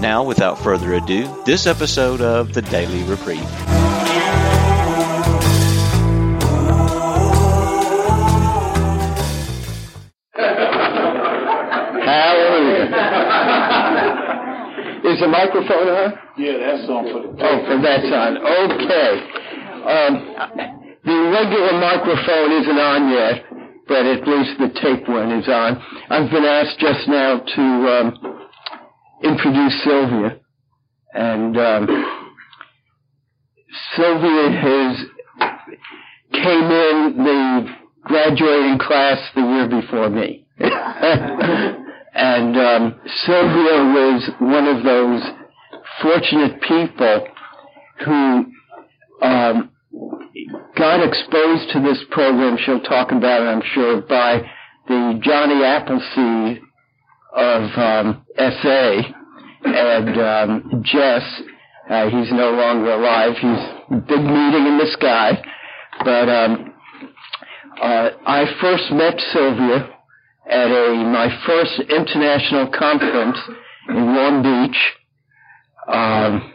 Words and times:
Now, 0.00 0.22
without 0.22 0.58
further 0.58 0.94
ado, 0.94 1.42
this 1.46 1.66
episode 1.66 2.20
of 2.20 2.52
the 2.52 2.60
Daily 2.62 3.02
Reprieve. 3.04 3.40
Hallelujah. 12.04 12.86
Is 15.04 15.20
the 15.20 15.28
microphone 15.28 15.88
on? 15.88 16.18
Yeah, 16.36 16.58
that's 16.58 16.88
on 16.90 17.04
for 17.08 17.22
the. 17.22 17.28
Oh, 17.40 17.56
for 17.64 17.80
that's 17.80 18.12
on. 18.12 18.36
Okay. 18.36 19.10
Um, 19.86 20.12
the 21.04 21.18
regular 21.32 21.72
microphone 21.80 22.52
isn't 22.52 22.78
on 22.78 23.08
yet, 23.10 23.44
but 23.88 24.04
at 24.04 24.28
least 24.28 24.58
the 24.58 24.68
tape 24.82 25.08
one 25.08 25.32
is 25.32 25.48
on. 25.48 25.80
I've 26.10 26.30
been 26.30 26.44
asked 26.44 26.78
just 26.80 27.08
now 27.08 27.38
to 27.38 27.62
um, 27.62 28.35
introduce 29.22 29.82
Sylvia, 29.84 30.40
and 31.14 31.56
um, 31.56 32.22
Sylvia 33.96 34.50
has 34.50 35.06
came 36.32 36.70
in 36.70 37.14
the 37.16 37.66
graduating 38.04 38.78
class 38.78 39.18
the 39.34 39.40
year 39.40 39.68
before 39.68 40.10
me. 40.10 40.46
and 40.58 42.56
um, 42.56 43.00
Sylvia 43.24 43.84
was 43.92 44.30
one 44.38 44.66
of 44.66 44.84
those 44.84 45.22
fortunate 46.02 46.60
people 46.62 47.26
who 48.04 48.46
um, 49.22 49.70
got 50.76 51.06
exposed 51.06 51.70
to 51.72 51.80
this 51.80 52.02
program. 52.10 52.58
She'll 52.64 52.80
talk 52.80 53.12
about 53.12 53.42
it, 53.42 53.46
I'm 53.46 53.62
sure, 53.74 54.00
by 54.02 54.42
the 54.88 55.20
Johnny 55.22 55.64
Appleseed 55.64 56.62
of 57.36 57.62
um, 57.76 58.26
SA 58.38 59.02
and 59.64 60.18
um, 60.18 60.82
Jess. 60.82 61.22
Uh, 61.88 62.10
he's 62.10 62.32
no 62.32 62.50
longer 62.50 62.92
alive. 62.92 63.34
He's 63.34 64.00
big 64.08 64.20
meeting 64.20 64.66
in 64.66 64.78
the 64.78 64.88
sky. 64.98 65.40
But 66.04 66.28
um, 66.28 66.74
uh, 67.80 68.10
I 68.26 68.44
first 68.60 68.90
met 68.90 69.20
Sylvia 69.32 69.90
at 70.48 70.70
a 70.70 70.94
my 71.04 71.28
first 71.46 71.80
international 71.90 72.70
conference 72.76 73.38
in 73.88 74.14
Long 74.14 74.42
Beach, 74.42 74.78
um, 75.88 76.52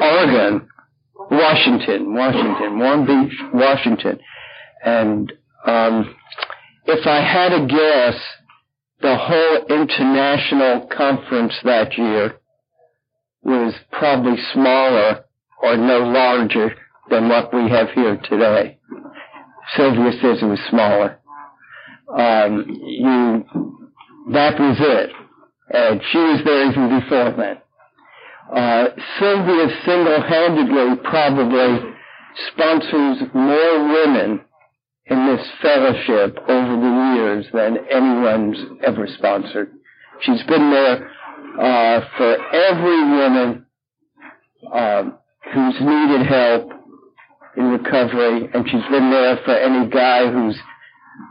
Oregon, 0.00 0.68
Washington, 1.30 2.14
Washington, 2.14 2.78
Long 2.78 3.06
Beach, 3.06 3.38
Washington, 3.52 4.18
and 4.84 5.32
um, 5.66 6.14
if 6.86 7.06
I 7.06 7.20
had 7.20 7.52
a 7.52 7.66
guess, 7.66 8.20
the 9.00 9.16
whole 9.16 9.78
international 9.78 10.88
conference 10.94 11.54
that 11.64 11.96
year 11.96 12.36
was 13.42 13.74
probably 13.92 14.36
smaller 14.52 15.24
or 15.62 15.76
no 15.76 15.98
larger 16.00 16.74
than 17.10 17.28
what 17.28 17.52
we 17.54 17.68
have 17.70 17.90
here 17.94 18.16
today. 18.28 18.78
Sylvia 19.76 20.12
says 20.12 20.42
it 20.42 20.46
was 20.46 20.60
smaller. 20.70 21.18
Um, 22.08 22.64
you, 22.68 23.44
that 24.32 24.58
was 24.58 24.76
it. 24.80 25.10
And 25.70 26.00
she 26.10 26.18
was 26.18 26.40
there 26.44 26.70
even 26.70 27.00
before 27.00 27.34
then. 27.36 27.58
Uh, 28.54 28.88
Sylvia 29.18 29.68
single-handedly 29.84 30.96
probably 31.04 31.92
sponsors 32.50 33.22
more 33.34 33.88
women 33.92 34.40
in 35.10 35.26
this 35.26 35.46
fellowship 35.62 36.38
over 36.48 36.76
the 36.76 37.14
years 37.16 37.46
than 37.52 37.78
anyone's 37.90 38.58
ever 38.84 39.06
sponsored. 39.16 39.72
She's 40.20 40.42
been 40.44 40.70
there 40.70 41.10
uh, 41.58 42.00
for 42.16 42.54
every 42.54 43.04
woman 43.10 43.66
um, 44.72 45.18
who's 45.52 45.76
needed 45.80 46.26
help 46.26 46.72
in 47.56 47.64
recovery, 47.70 48.48
and 48.52 48.68
she's 48.68 48.84
been 48.90 49.10
there 49.10 49.38
for 49.44 49.56
any 49.56 49.88
guy 49.88 50.30
who's 50.30 50.58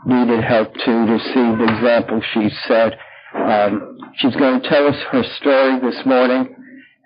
needed 0.06 0.42
help 0.44 0.72
too 0.74 1.06
to 1.06 1.18
see 1.32 1.34
the 1.34 1.66
example 1.76 2.20
she 2.34 2.48
set. 2.66 2.98
Um, 3.34 3.98
she's 4.16 4.34
going 4.36 4.60
to 4.60 4.68
tell 4.68 4.86
us 4.86 4.96
her 5.10 5.22
story 5.40 5.80
this 5.80 6.04
morning, 6.04 6.54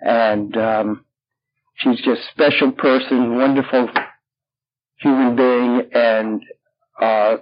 and 0.01 0.57
um, 0.57 1.05
she's 1.75 1.97
just 1.97 2.21
a 2.21 2.31
special 2.31 2.71
person, 2.71 3.35
wonderful 3.35 3.89
human 4.97 5.35
being, 5.35 5.89
and 5.93 6.41
uh, 7.03 7.37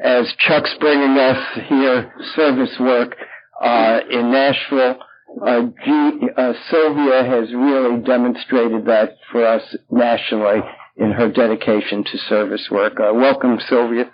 as 0.00 0.32
Chuck's 0.46 0.74
bringing 0.78 1.18
us 1.18 1.58
here 1.68 2.12
service 2.36 2.76
work 2.78 3.16
uh, 3.60 4.00
in 4.10 4.30
Nashville, 4.30 4.96
uh, 5.44 5.62
G, 5.84 6.10
uh, 6.36 6.52
Sylvia 6.70 7.24
has 7.24 7.52
really 7.52 8.00
demonstrated 8.02 8.86
that 8.86 9.16
for 9.32 9.44
us 9.44 9.62
nationally 9.90 10.60
in 10.96 11.10
her 11.12 11.30
dedication 11.30 12.04
to 12.04 12.18
service 12.28 12.68
work. 12.70 13.00
Uh, 13.00 13.12
welcome, 13.12 13.58
Sylvia. 13.68 14.10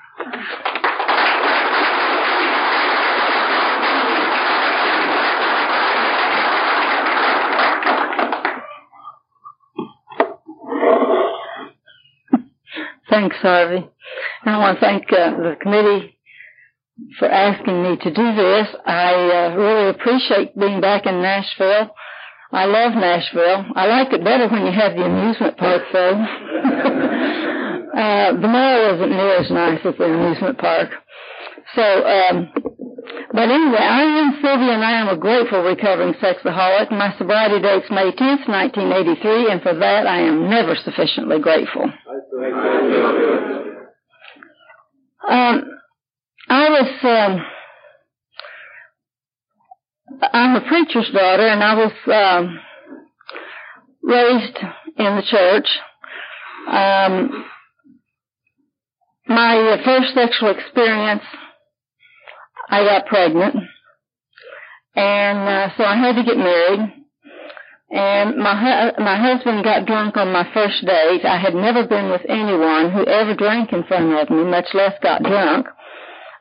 Thanks, 13.10 13.36
Harvey. 13.36 13.88
I 14.46 14.58
want 14.58 14.78
to 14.78 14.80
thank 14.80 15.04
uh, 15.12 15.30
the 15.36 15.56
committee 15.60 16.18
for 17.18 17.28
asking 17.28 17.82
me 17.82 17.96
to 17.96 18.10
do 18.12 18.34
this. 18.36 18.68
I 18.86 19.14
uh, 19.14 19.56
really 19.56 19.90
appreciate 19.90 20.58
being 20.58 20.80
back 20.80 21.06
in 21.06 21.22
Nashville. 21.22 21.90
I 22.52 22.66
love 22.66 22.92
Nashville. 22.94 23.64
I 23.74 23.86
like 23.86 24.12
it 24.12 24.22
better 24.22 24.48
when 24.48 24.66
you 24.66 24.72
have 24.72 24.94
the 24.94 25.04
amusement 25.04 25.56
park, 25.56 25.82
though. 25.92 26.14
uh, 27.98 28.32
the 28.40 28.48
mall 28.48 28.94
isn't 28.94 29.10
near 29.10 29.36
as 29.38 29.50
nice 29.50 29.80
as 29.84 29.94
the 29.98 30.04
amusement 30.04 30.58
park. 30.58 30.90
So, 31.74 31.82
um, 31.82 32.52
but 33.32 33.50
anyway, 33.50 33.82
I 33.82 34.02
am 34.02 34.38
Sylvia 34.40 34.72
and 34.74 34.84
I 34.84 34.92
am 35.00 35.08
a 35.08 35.16
grateful 35.16 35.62
recovering 35.62 36.14
sexaholic. 36.14 36.90
My 36.92 37.16
sobriety 37.18 37.60
date's 37.60 37.90
May 37.90 38.12
10th, 38.12 38.46
1983, 38.46 39.50
and 39.50 39.62
for 39.62 39.74
that 39.74 40.06
I 40.06 40.20
am 40.20 40.48
never 40.48 40.76
sufficiently 40.76 41.40
grateful. 41.40 41.90
Um, 45.28 45.64
I 46.50 46.68
was, 46.68 46.90
um, 47.02 47.46
I'm 50.32 50.56
a 50.56 50.68
preacher's 50.68 51.10
daughter, 51.12 51.46
and 51.46 51.62
I 51.62 51.74
was 51.74 51.92
um, 52.12 52.60
raised 54.02 54.58
in 54.98 55.16
the 55.16 55.22
church. 55.30 55.66
Um, 56.68 57.44
my 59.26 59.80
first 59.84 60.14
sexual 60.14 60.50
experience, 60.50 61.22
I 62.68 62.84
got 62.84 63.06
pregnant, 63.06 63.56
and 64.94 65.38
uh, 65.38 65.76
so 65.76 65.84
I 65.84 65.96
had 65.96 66.16
to 66.16 66.24
get 66.24 66.36
married. 66.36 67.03
And 67.90 68.36
my 68.38 68.92
my 68.98 69.16
husband 69.16 69.62
got 69.62 69.86
drunk 69.86 70.16
on 70.16 70.32
my 70.32 70.48
first 70.52 70.84
date. 70.84 71.24
I 71.24 71.38
had 71.38 71.54
never 71.54 71.86
been 71.86 72.10
with 72.10 72.22
anyone 72.28 72.90
who 72.90 73.04
ever 73.06 73.34
drank 73.34 73.72
in 73.72 73.84
front 73.84 74.12
of 74.12 74.30
me, 74.30 74.44
much 74.44 74.68
less 74.74 74.94
got 75.02 75.22
drunk. 75.22 75.66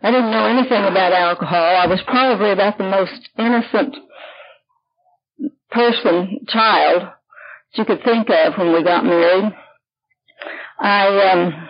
I 0.02 0.12
didn't 0.12 0.32
know 0.32 0.46
anything 0.46 0.84
about 0.84 1.14
alcohol. 1.14 1.78
I 1.78 1.88
was 1.88 2.02
probably 2.06 2.52
about 2.52 2.78
the 2.78 2.84
most 2.84 3.30
innocent 3.38 3.96
person, 5.72 6.40
child, 6.48 7.04
that 7.04 7.78
you 7.78 7.86
could 7.86 8.04
think 8.04 8.30
of 8.30 8.58
when 8.58 8.74
we 8.74 8.84
got 8.84 9.06
married. 9.06 9.54
I, 10.80 11.32
um, 11.32 11.70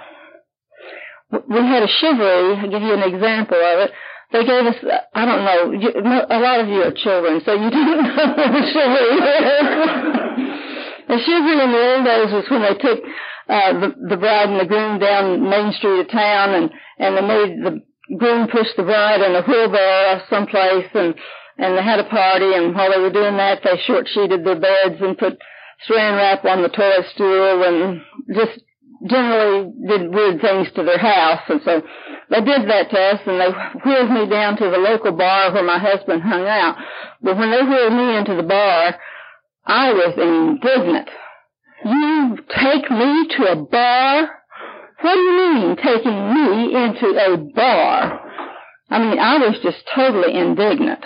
we 1.47 1.57
had 1.57 1.83
a 1.83 1.87
shivaree. 1.87 2.57
I'll 2.57 2.71
give 2.71 2.81
you 2.81 2.93
an 2.93 3.13
example 3.13 3.57
of 3.57 3.79
it. 3.79 3.91
They 4.33 4.43
gave 4.45 4.65
us, 4.65 4.75
I 5.13 5.25
don't 5.25 5.45
know, 5.45 5.71
you, 5.77 5.89
a 5.93 6.39
lot 6.41 6.59
of 6.59 6.67
you 6.67 6.81
are 6.81 6.91
children, 6.91 7.41
so 7.45 7.53
you 7.53 7.69
didn't 7.77 8.01
know 8.01 8.33
what 8.33 8.65
shivaree 8.73 9.13
is. 9.13 9.37
the 11.07 11.17
shivaree 11.21 11.63
in 11.63 11.71
the 11.71 11.83
old 11.93 12.03
days 12.03 12.33
was 12.33 12.45
when 12.49 12.63
they 12.65 12.73
took 12.81 12.99
uh, 13.47 13.73
the, 13.79 13.93
the 14.09 14.17
bride 14.17 14.49
and 14.49 14.59
the 14.59 14.65
groom 14.65 14.97
down 14.97 15.47
Main 15.47 15.71
Street 15.73 15.99
of 15.99 16.09
town 16.09 16.55
and, 16.55 16.71
and 16.97 17.15
they 17.15 17.21
made 17.21 17.63
the 17.63 18.17
groom 18.17 18.47
pushed 18.47 18.75
the 18.75 18.83
bride 18.83 19.21
in 19.21 19.35
a 19.35 19.43
wheelbarrow 19.43 20.21
someplace 20.29 20.89
and 20.95 21.13
and 21.57 21.77
they 21.77 21.83
had 21.83 21.99
a 21.99 22.09
party, 22.09 22.51
and 22.55 22.73
while 22.73 22.91
they 22.91 22.99
were 22.99 23.13
doing 23.13 23.37
that, 23.37 23.61
they 23.63 23.77
short 23.85 24.07
sheeted 24.07 24.43
their 24.43 24.59
beds 24.59 24.99
and 24.99 25.17
put 25.17 25.37
saran 25.87 26.17
wrap 26.17 26.43
on 26.45 26.63
the 26.63 26.69
toilet 26.69 27.05
stool 27.13 27.63
and 27.63 28.01
just 28.33 28.59
generally 29.07 29.71
did 29.87 30.13
weird 30.13 30.41
things 30.41 30.67
to 30.75 30.83
their 30.83 30.97
house. 30.97 31.41
And 31.49 31.61
so 31.63 31.81
they 32.29 32.41
did 32.41 32.69
that 32.69 32.89
to 32.89 32.99
us 32.99 33.21
and 33.25 33.39
they 33.39 33.51
wheeled 33.83 34.11
me 34.11 34.29
down 34.29 34.57
to 34.57 34.69
the 34.69 34.77
local 34.77 35.11
bar 35.11 35.53
where 35.53 35.63
my 35.63 35.79
husband 35.79 36.21
hung 36.21 36.45
out. 36.47 36.77
But 37.21 37.37
when 37.37 37.51
they 37.51 37.63
wheeled 37.63 37.93
me 37.93 38.17
into 38.17 38.35
the 38.35 38.47
bar, 38.47 38.95
I 39.65 39.93
was 39.93 40.13
indignant. 40.17 41.09
You 41.85 42.37
take 42.49 42.89
me 42.91 43.27
to 43.37 43.51
a 43.51 43.55
bar? 43.55 44.29
What 45.01 45.13
do 45.13 45.19
you 45.19 45.53
mean 45.53 45.75
taking 45.75 46.33
me 46.33 46.75
into 46.75 47.07
a 47.07 47.37
bar? 47.37 48.21
I 48.89 48.99
mean, 48.99 49.19
I 49.19 49.37
was 49.37 49.57
just 49.63 49.83
totally 49.93 50.37
indignant. 50.37 51.03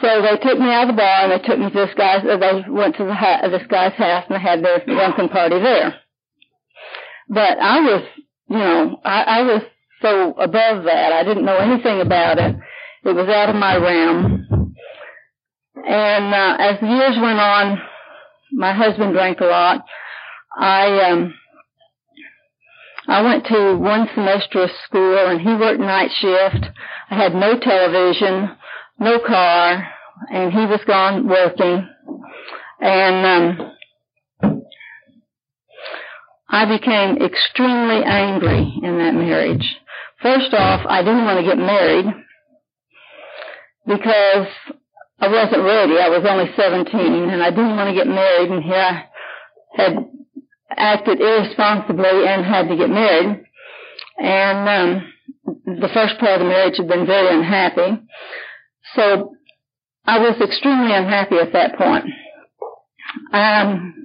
So 0.00 0.22
they 0.22 0.36
took 0.38 0.58
me 0.58 0.66
out 0.66 0.88
of 0.88 0.96
the 0.96 1.00
bar 1.00 1.24
and 1.24 1.32
they 1.32 1.46
took 1.46 1.58
me 1.58 1.70
to 1.70 1.86
this 1.86 1.94
guy's, 1.96 2.24
they 2.24 2.64
went 2.68 2.96
to 2.96 3.04
the 3.04 3.48
this 3.50 3.66
guy's 3.68 3.92
house 3.92 4.24
and 4.28 4.36
they 4.36 4.42
had 4.42 4.64
their 4.64 4.84
drunken 4.84 5.28
party 5.28 5.60
there. 5.60 6.01
But 7.32 7.58
I 7.58 7.80
was, 7.80 8.02
you 8.50 8.58
know, 8.58 9.00
I, 9.04 9.22
I 9.22 9.42
was 9.42 9.62
so 10.02 10.32
above 10.32 10.84
that. 10.84 11.12
I 11.12 11.24
didn't 11.24 11.46
know 11.46 11.56
anything 11.56 12.02
about 12.02 12.38
it. 12.38 12.56
It 13.04 13.14
was 13.14 13.28
out 13.28 13.48
of 13.48 13.56
my 13.56 13.76
realm. 13.76 14.74
And 15.74 16.34
uh, 16.34 16.56
as 16.60 16.78
the 16.80 16.88
years 16.88 17.16
went 17.20 17.40
on, 17.40 17.80
my 18.52 18.74
husband 18.74 19.14
drank 19.14 19.40
a 19.40 19.46
lot. 19.46 19.84
I 20.54 21.10
um 21.10 21.34
I 23.08 23.22
went 23.22 23.46
to 23.46 23.78
one 23.78 24.08
semester 24.14 24.64
of 24.64 24.70
school 24.86 25.26
and 25.26 25.40
he 25.40 25.54
worked 25.54 25.80
night 25.80 26.10
shift. 26.20 26.66
I 27.10 27.16
had 27.16 27.34
no 27.34 27.58
television, 27.58 28.50
no 29.00 29.18
car, 29.26 29.88
and 30.30 30.52
he 30.52 30.66
was 30.66 30.80
gone 30.86 31.26
working. 31.26 31.88
And 32.80 33.26
um 33.60 33.72
I 36.52 36.66
became 36.66 37.16
extremely 37.16 38.04
angry 38.04 38.78
in 38.82 38.98
that 38.98 39.14
marriage. 39.14 39.64
First 40.20 40.52
off, 40.52 40.84
I 40.86 41.00
didn't 41.00 41.24
want 41.24 41.40
to 41.40 41.46
get 41.46 41.56
married 41.56 42.04
because 43.86 44.46
I 45.18 45.28
wasn't 45.28 45.64
ready. 45.64 45.98
I 45.98 46.10
was 46.10 46.26
only 46.28 46.52
17 46.54 47.30
and 47.30 47.42
I 47.42 47.48
didn't 47.48 47.76
want 47.76 47.88
to 47.88 47.94
get 47.94 48.06
married 48.06 48.50
and 48.50 48.62
here 48.62 48.76
I 48.76 49.04
had 49.74 49.96
acted 50.76 51.20
irresponsibly 51.20 52.28
and 52.28 52.44
had 52.44 52.68
to 52.68 52.76
get 52.76 52.90
married. 52.90 53.44
And 54.18 54.68
um, 54.68 55.12
the 55.80 55.88
first 55.94 56.18
part 56.20 56.32
of 56.32 56.40
the 56.40 56.52
marriage 56.52 56.76
had 56.76 56.86
been 56.86 57.06
very 57.06 57.34
unhappy. 57.34 58.02
So 58.94 59.36
I 60.04 60.18
was 60.18 60.38
extremely 60.38 60.92
unhappy 60.94 61.36
at 61.36 61.54
that 61.54 61.78
point. 61.78 62.04
Um, 63.32 64.01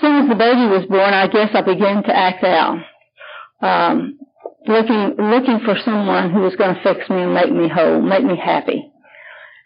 soon 0.00 0.22
as 0.22 0.28
the 0.28 0.34
baby 0.34 0.66
was 0.66 0.86
born, 0.88 1.14
I 1.14 1.26
guess 1.28 1.50
I 1.54 1.62
began 1.62 2.02
to 2.04 2.16
act 2.16 2.44
out, 2.44 2.78
um, 3.60 4.18
looking 4.66 5.16
looking 5.18 5.60
for 5.64 5.76
someone 5.84 6.32
who 6.32 6.40
was 6.40 6.56
going 6.56 6.74
to 6.74 6.82
fix 6.82 7.08
me 7.08 7.22
and 7.22 7.34
make 7.34 7.52
me 7.52 7.68
whole, 7.68 8.00
make 8.00 8.24
me 8.24 8.36
happy. 8.36 8.90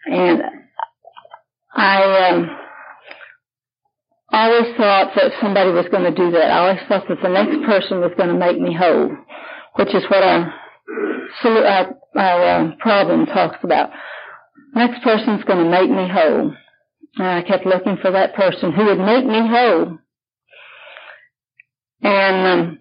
And 0.05 0.41
I 1.73 2.29
um, 2.29 2.49
always 4.31 4.75
thought 4.77 5.11
that 5.15 5.31
somebody 5.41 5.71
was 5.71 5.87
going 5.91 6.03
to 6.03 6.15
do 6.15 6.31
that. 6.31 6.51
I 6.51 6.57
always 6.59 6.81
thought 6.87 7.07
that 7.07 7.21
the 7.21 7.29
next 7.29 7.65
person 7.65 8.01
was 8.01 8.11
going 8.17 8.29
to 8.29 8.35
make 8.35 8.59
me 8.59 8.73
whole, 8.73 9.09
which 9.75 9.93
is 9.93 10.03
what 10.09 10.23
our 10.23 10.53
our, 11.43 11.95
our 12.15 12.43
uh, 12.43 12.71
problem 12.79 13.25
talks 13.25 13.57
about. 13.63 13.89
Next 14.75 15.03
person's 15.03 15.43
going 15.43 15.63
to 15.63 15.69
make 15.69 15.89
me 15.89 16.07
whole. 16.09 16.53
And 17.17 17.27
I 17.27 17.41
kept 17.41 17.65
looking 17.65 17.97
for 18.01 18.11
that 18.11 18.35
person 18.35 18.71
who 18.71 18.85
would 18.85 18.99
make 18.99 19.25
me 19.25 19.47
whole. 19.47 19.97
And 22.03 22.47
um, 22.47 22.79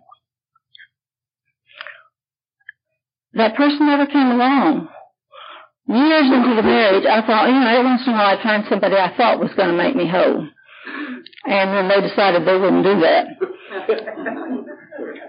that 3.35 3.57
person 3.57 3.87
never 3.87 4.07
came 4.07 4.31
along. 4.31 4.89
Years 5.89 6.33
into 6.33 6.55
the 6.55 6.63
marriage, 6.63 7.05
I 7.05 7.27
thought, 7.27 7.49
you 7.49 7.55
know, 7.55 7.67
every 7.67 7.85
once 7.85 8.03
in 8.07 8.13
a 8.13 8.17
while 8.17 8.37
I'd 8.39 8.43
find 8.43 8.65
somebody 8.69 8.95
I 8.95 9.17
thought 9.17 9.41
was 9.41 9.53
going 9.57 9.71
to 9.71 9.77
make 9.77 9.97
me 9.97 10.09
whole. 10.09 10.47
And 11.45 11.71
then 11.75 11.89
they 11.89 12.01
decided 12.07 12.47
they 12.47 12.57
wouldn't 12.57 12.85
do 12.85 13.01
that. 13.01 13.27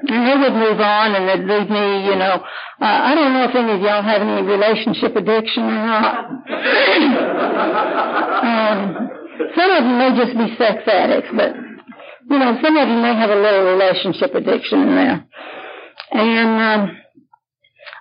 and 0.08 0.28
they 0.28 0.38
would 0.38 0.54
move 0.54 0.80
on 0.80 1.16
and 1.16 1.28
they'd 1.28 1.46
leave 1.48 1.70
me, 1.70 2.06
you 2.06 2.16
know. 2.16 2.44
Uh, 2.82 3.00
I 3.10 3.16
don't 3.16 3.34
know 3.34 3.46
if 3.50 3.56
any 3.56 3.74
of 3.74 3.82
y'all 3.82 4.04
have 4.04 4.22
any 4.22 4.42
relationship 4.46 5.16
addiction 5.16 5.64
or 5.64 5.72
not. 5.72 6.26
um, 8.46 9.10
some 9.56 9.72
of 9.72 9.84
them 9.84 9.98
may 9.98 10.12
just 10.18 10.38
be 10.38 10.56
sex 10.58 10.84
addicts, 10.88 11.30
but 11.36 11.56
you 12.31 12.39
know, 12.39 12.57
some 12.63 12.78
of 12.78 12.88
them 12.88 13.01
may 13.01 13.13
have 13.13 13.30
a 13.30 13.36
little 13.36 13.75
relationship 13.75 14.33
addiction 14.33 14.80
in 14.88 14.95
there. 14.95 15.28
And 16.12 16.50
um, 16.63 16.98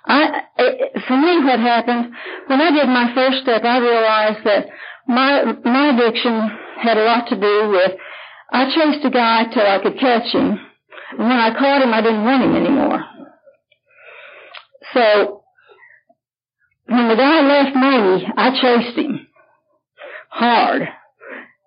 I, 0.05 0.41
it, 0.57 1.03
for 1.05 1.17
me, 1.17 1.43
what 1.43 1.59
happened 1.59 2.13
when 2.47 2.61
I 2.61 2.71
did 2.71 2.87
my 2.87 3.11
first 3.13 3.43
step, 3.43 3.63
I 3.63 3.77
realized 3.79 4.45
that 4.45 4.67
my 5.07 5.43
my 5.65 5.89
addiction 5.89 6.49
had 6.81 6.97
a 6.97 7.03
lot 7.03 7.27
to 7.27 7.35
do 7.35 7.69
with 7.71 7.91
I 8.53 8.65
chased 8.73 9.05
a 9.05 9.09
guy 9.09 9.45
till 9.53 9.65
I 9.65 9.79
could 9.83 9.99
catch 9.99 10.33
him, 10.33 10.59
and 11.11 11.19
when 11.19 11.31
I 11.31 11.51
caught 11.57 11.81
him, 11.81 11.93
I 11.93 12.01
didn't 12.01 12.23
want 12.23 12.43
him 12.43 12.55
anymore. 12.55 13.03
So 14.93 15.43
when 16.85 17.07
the 17.09 17.15
guy 17.15 17.41
left 17.41 17.75
me, 17.75 18.27
I 18.37 18.51
chased 18.61 18.97
him 18.97 19.27
hard, 20.29 20.87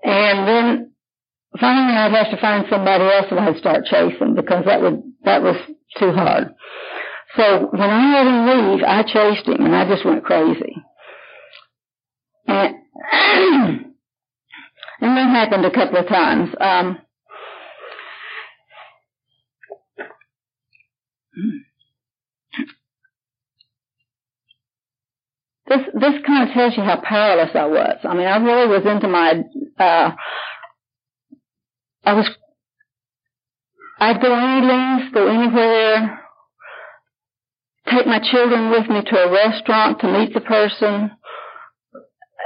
and 0.02 0.49
then 0.49 0.94
finally 1.60 1.96
I'd 1.96 2.12
have 2.12 2.30
to 2.30 2.40
find 2.40 2.66
somebody 2.68 3.04
else 3.04 3.26
that 3.30 3.38
I'd 3.38 3.58
start 3.58 3.84
chasing 3.86 4.34
because 4.34 4.64
that 4.66 4.80
would 4.80 5.02
that 5.24 5.42
was 5.42 5.56
too 5.98 6.12
hard. 6.12 6.54
So 7.36 7.68
when 7.70 7.90
I 7.90 8.12
let 8.14 8.26
him 8.26 8.46
leave, 8.46 8.84
I 8.84 9.02
chased 9.02 9.48
him 9.48 9.64
and 9.64 9.74
I 9.74 9.88
just 9.88 10.04
went 10.04 10.24
crazy. 10.24 10.76
And 12.46 12.74
and 15.00 15.16
that 15.16 15.30
happened 15.30 15.64
a 15.64 15.70
couple 15.70 15.98
of 15.98 16.08
times. 16.08 16.50
Um, 16.60 16.98
this 25.66 25.80
this 25.94 26.14
kind 26.26 26.49
of 26.49 26.54
tells 26.54 26.76
you 26.76 26.82
how 26.82 27.00
powerless 27.02 27.50
I 27.54 27.66
was. 27.66 27.99
I 28.04 28.14
mean, 28.14 28.26
I 28.26 28.37
really 28.37 28.68
was 28.68 28.87
into 28.87 29.08
my 29.08 29.42
uh, 29.78 30.11
I 32.04 32.12
was, 32.12 32.28
I'd 33.99 34.20
go 34.20 34.32
any 34.34 34.66
lengths, 34.66 35.14
go 35.14 35.26
anywhere, 35.26 36.20
take 37.90 38.06
my 38.06 38.20
children 38.30 38.70
with 38.70 38.88
me 38.88 39.02
to 39.02 39.16
a 39.16 39.32
restaurant 39.32 40.00
to 40.00 40.12
meet 40.12 40.34
the 40.34 40.40
person. 40.40 41.11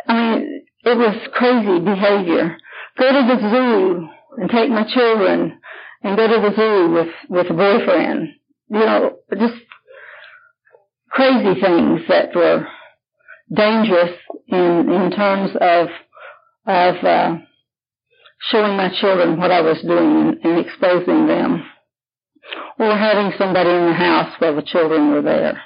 I 0.06 0.14
mean, 0.14 0.62
it 0.84 0.96
was 0.96 1.28
crazy 1.32 1.80
behavior. 1.80 2.56
Go 2.98 3.12
to 3.12 3.34
the 3.34 3.50
zoo 3.50 4.08
and 4.36 4.50
take 4.50 4.70
my 4.70 4.84
children 4.92 5.58
and 6.02 6.16
go 6.16 6.28
to 6.28 6.48
the 6.48 6.56
zoo 6.56 6.92
with, 6.92 7.08
with 7.28 7.50
a 7.50 7.54
boyfriend. 7.54 8.28
You 8.70 8.78
know, 8.78 9.18
just 9.32 9.54
crazy 11.10 11.60
things 11.60 12.02
that 12.08 12.34
were 12.34 12.66
dangerous 13.52 14.16
in, 14.46 14.88
in 14.90 15.10
terms 15.10 15.50
of, 15.60 15.88
of, 16.66 17.04
uh, 17.04 17.38
showing 18.50 18.76
my 18.76 18.88
children 19.00 19.38
what 19.38 19.50
I 19.50 19.61
was 19.61 19.80
doing 19.83 20.38
and 20.42 20.59
exposing 20.59 21.26
them, 21.26 21.64
or 22.78 22.97
having 22.97 23.33
somebody 23.37 23.71
in 23.71 23.87
the 23.87 23.92
house 23.92 24.33
while 24.38 24.57
the 24.57 24.62
children 24.62 25.11
were 25.11 25.23
there. 25.23 25.61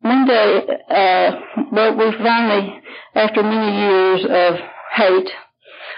One 0.00 0.26
day, 0.26 0.66
uh, 0.88 1.30
we 1.72 2.12
finally, 2.18 2.80
after 3.14 3.42
many 3.42 3.76
years 3.78 4.24
of 4.24 4.54
hate, 4.94 5.30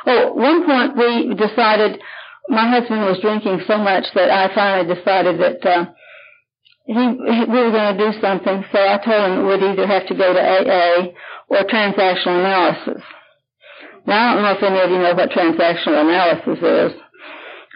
oh, 0.07 0.33
one 0.33 0.65
point 0.65 0.97
we 0.97 1.35
decided, 1.35 2.01
my 2.49 2.69
husband 2.69 3.03
was 3.03 3.21
drinking 3.21 3.61
so 3.69 3.77
much 3.79 4.05
that 4.15 4.31
I 4.31 4.53
finally 4.55 4.95
decided 4.95 5.39
that, 5.41 5.65
uh, 5.65 5.85
he, 6.91 7.07
he, 7.07 7.39
we 7.47 7.59
were 7.63 7.71
going 7.71 7.97
to 7.97 8.11
do 8.11 8.21
something, 8.21 8.65
so 8.73 8.79
I 8.79 8.99
told 8.99 9.31
him 9.31 9.47
we'd 9.47 9.63
either 9.63 9.87
have 9.87 10.09
to 10.09 10.15
go 10.15 10.33
to 10.33 10.43
AA 10.43 11.07
or 11.47 11.63
transactional 11.71 12.43
analysis. 12.43 13.03
Now, 14.07 14.33
I 14.33 14.35
don't 14.35 14.43
know 14.43 14.57
if 14.59 14.63
any 14.63 14.81
of 14.81 14.91
you 14.91 14.99
know 14.99 15.15
what 15.15 15.31
transactional 15.31 16.03
analysis 16.03 16.59
is, 16.59 17.01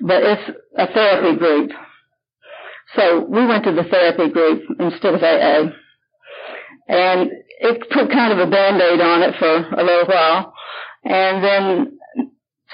but 0.02 0.22
it's 0.22 0.58
a 0.76 0.92
therapy 0.92 1.38
group. 1.38 1.70
So 2.96 3.24
we 3.28 3.46
went 3.46 3.64
to 3.64 3.72
the 3.72 3.84
therapy 3.84 4.32
group 4.32 4.62
instead 4.80 5.14
of 5.14 5.22
AA. 5.22 5.70
And 6.88 7.30
it 7.60 7.88
put 7.90 8.10
kind 8.10 8.32
of 8.32 8.38
a 8.40 8.50
band-aid 8.50 9.00
on 9.00 9.22
it 9.22 9.34
for 9.38 9.78
a 9.78 9.84
little 9.84 10.06
while. 10.06 10.54
And 11.04 11.44
then 11.44 11.98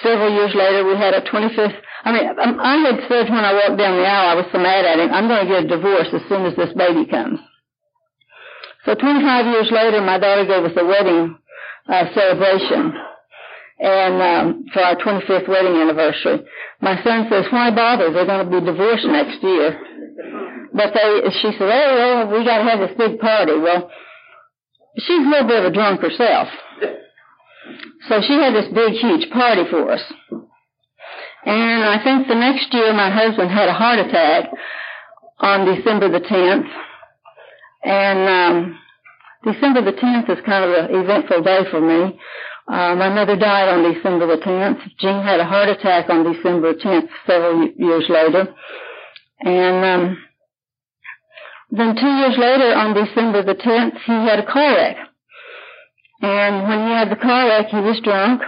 several 0.03 0.33
years 0.33 0.55
later, 0.55 0.85
we 0.85 0.97
had 0.97 1.15
a 1.15 1.23
25th. 1.23 1.77
I 2.05 2.13
mean, 2.13 2.27
um, 2.39 2.61
I 2.61 2.77
had 2.77 3.01
said 3.09 3.29
when 3.29 3.45
I 3.45 3.53
walked 3.53 3.79
down 3.79 3.97
the 3.97 4.07
aisle, 4.07 4.31
I 4.31 4.35
was 4.35 4.47
so 4.53 4.59
mad 4.59 4.85
at 4.85 4.99
him, 4.99 5.13
I'm 5.13 5.29
going 5.29 5.47
to 5.47 5.53
get 5.53 5.65
a 5.65 5.69
divorce 5.69 6.09
as 6.13 6.23
soon 6.29 6.47
as 6.47 6.57
this 6.57 6.73
baby 6.75 7.05
comes. 7.07 7.41
So 8.87 8.95
25 8.95 9.47
years 9.47 9.69
later, 9.71 10.01
my 10.01 10.19
daughter 10.19 10.47
gave 10.47 10.65
us 10.65 10.77
a 10.77 10.85
wedding 10.85 11.37
uh, 11.89 12.05
celebration, 12.15 12.95
and 13.79 14.15
um, 14.23 14.65
for 14.73 14.81
our 14.81 14.97
25th 14.97 15.49
wedding 15.49 15.77
anniversary. 15.77 16.45
My 16.81 17.03
son 17.05 17.27
says, 17.31 17.45
"Why 17.51 17.71
bother? 17.71 18.13
They're 18.13 18.27
going 18.27 18.45
to 18.45 18.61
be 18.61 18.65
divorced 18.65 19.05
next 19.07 19.43
year." 19.43 19.81
But 20.73 20.95
they, 20.95 21.31
she 21.43 21.53
said, 21.59 21.69
"Oh, 21.69 22.27
well, 22.29 22.39
we 22.39 22.45
got 22.45 22.59
to 22.59 22.71
have 22.71 22.81
this 22.81 22.97
big 22.97 23.19
party." 23.21 23.59
Well, 23.59 23.91
she's 24.97 25.27
a 25.27 25.29
little 25.29 25.49
bit 25.49 25.65
of 25.65 25.73
a 25.73 25.75
drunk 25.75 26.01
herself. 26.01 26.49
So 28.09 28.21
she 28.23 28.35
had 28.35 28.55
this 28.55 28.73
big, 28.73 28.93
huge 28.95 29.31
party 29.31 29.63
for 29.71 29.91
us. 29.91 30.03
And 31.45 31.85
I 31.85 32.03
think 32.03 32.29
the 32.29 32.35
next 32.35 32.73
year 32.73 32.93
my 32.93 33.11
husband 33.11 33.51
had 33.51 33.69
a 33.69 33.73
heart 33.73 33.99
attack 33.99 34.51
on 35.39 35.75
December 35.75 36.11
the 36.11 36.21
10th. 36.21 36.69
And 37.83 38.29
um, 38.29 38.79
December 39.45 39.83
the 39.83 39.97
10th 39.97 40.31
is 40.31 40.45
kind 40.45 40.65
of 40.65 40.71
an 40.71 41.01
eventful 41.01 41.43
day 41.43 41.63
for 41.71 41.81
me. 41.81 42.19
Uh, 42.69 42.95
my 42.95 43.09
mother 43.09 43.37
died 43.37 43.69
on 43.69 43.93
December 43.93 44.27
the 44.27 44.43
10th. 44.43 44.81
Jean 44.99 45.23
had 45.25 45.41
a 45.41 45.45
heart 45.45 45.69
attack 45.69 46.11
on 46.11 46.31
December 46.31 46.75
10th 46.75 47.09
several 47.27 47.69
years 47.77 48.05
later. 48.09 48.55
And 49.41 49.85
um, 49.85 50.19
then 51.71 51.97
two 51.97 52.07
years 52.07 52.37
later, 52.37 52.75
on 52.75 52.95
December 52.95 53.43
the 53.43 53.55
10th, 53.55 53.99
he 54.05 54.13
had 54.13 54.41
a 54.41 54.47
car 54.47 54.75
wreck. 54.75 54.97
And 56.23 56.69
when 56.69 56.87
he 56.87 56.93
had 56.93 57.11
the 57.11 57.17
car 57.17 57.47
wreck, 57.47 57.69
he 57.69 57.81
was 57.81 58.01
drunk. 58.03 58.43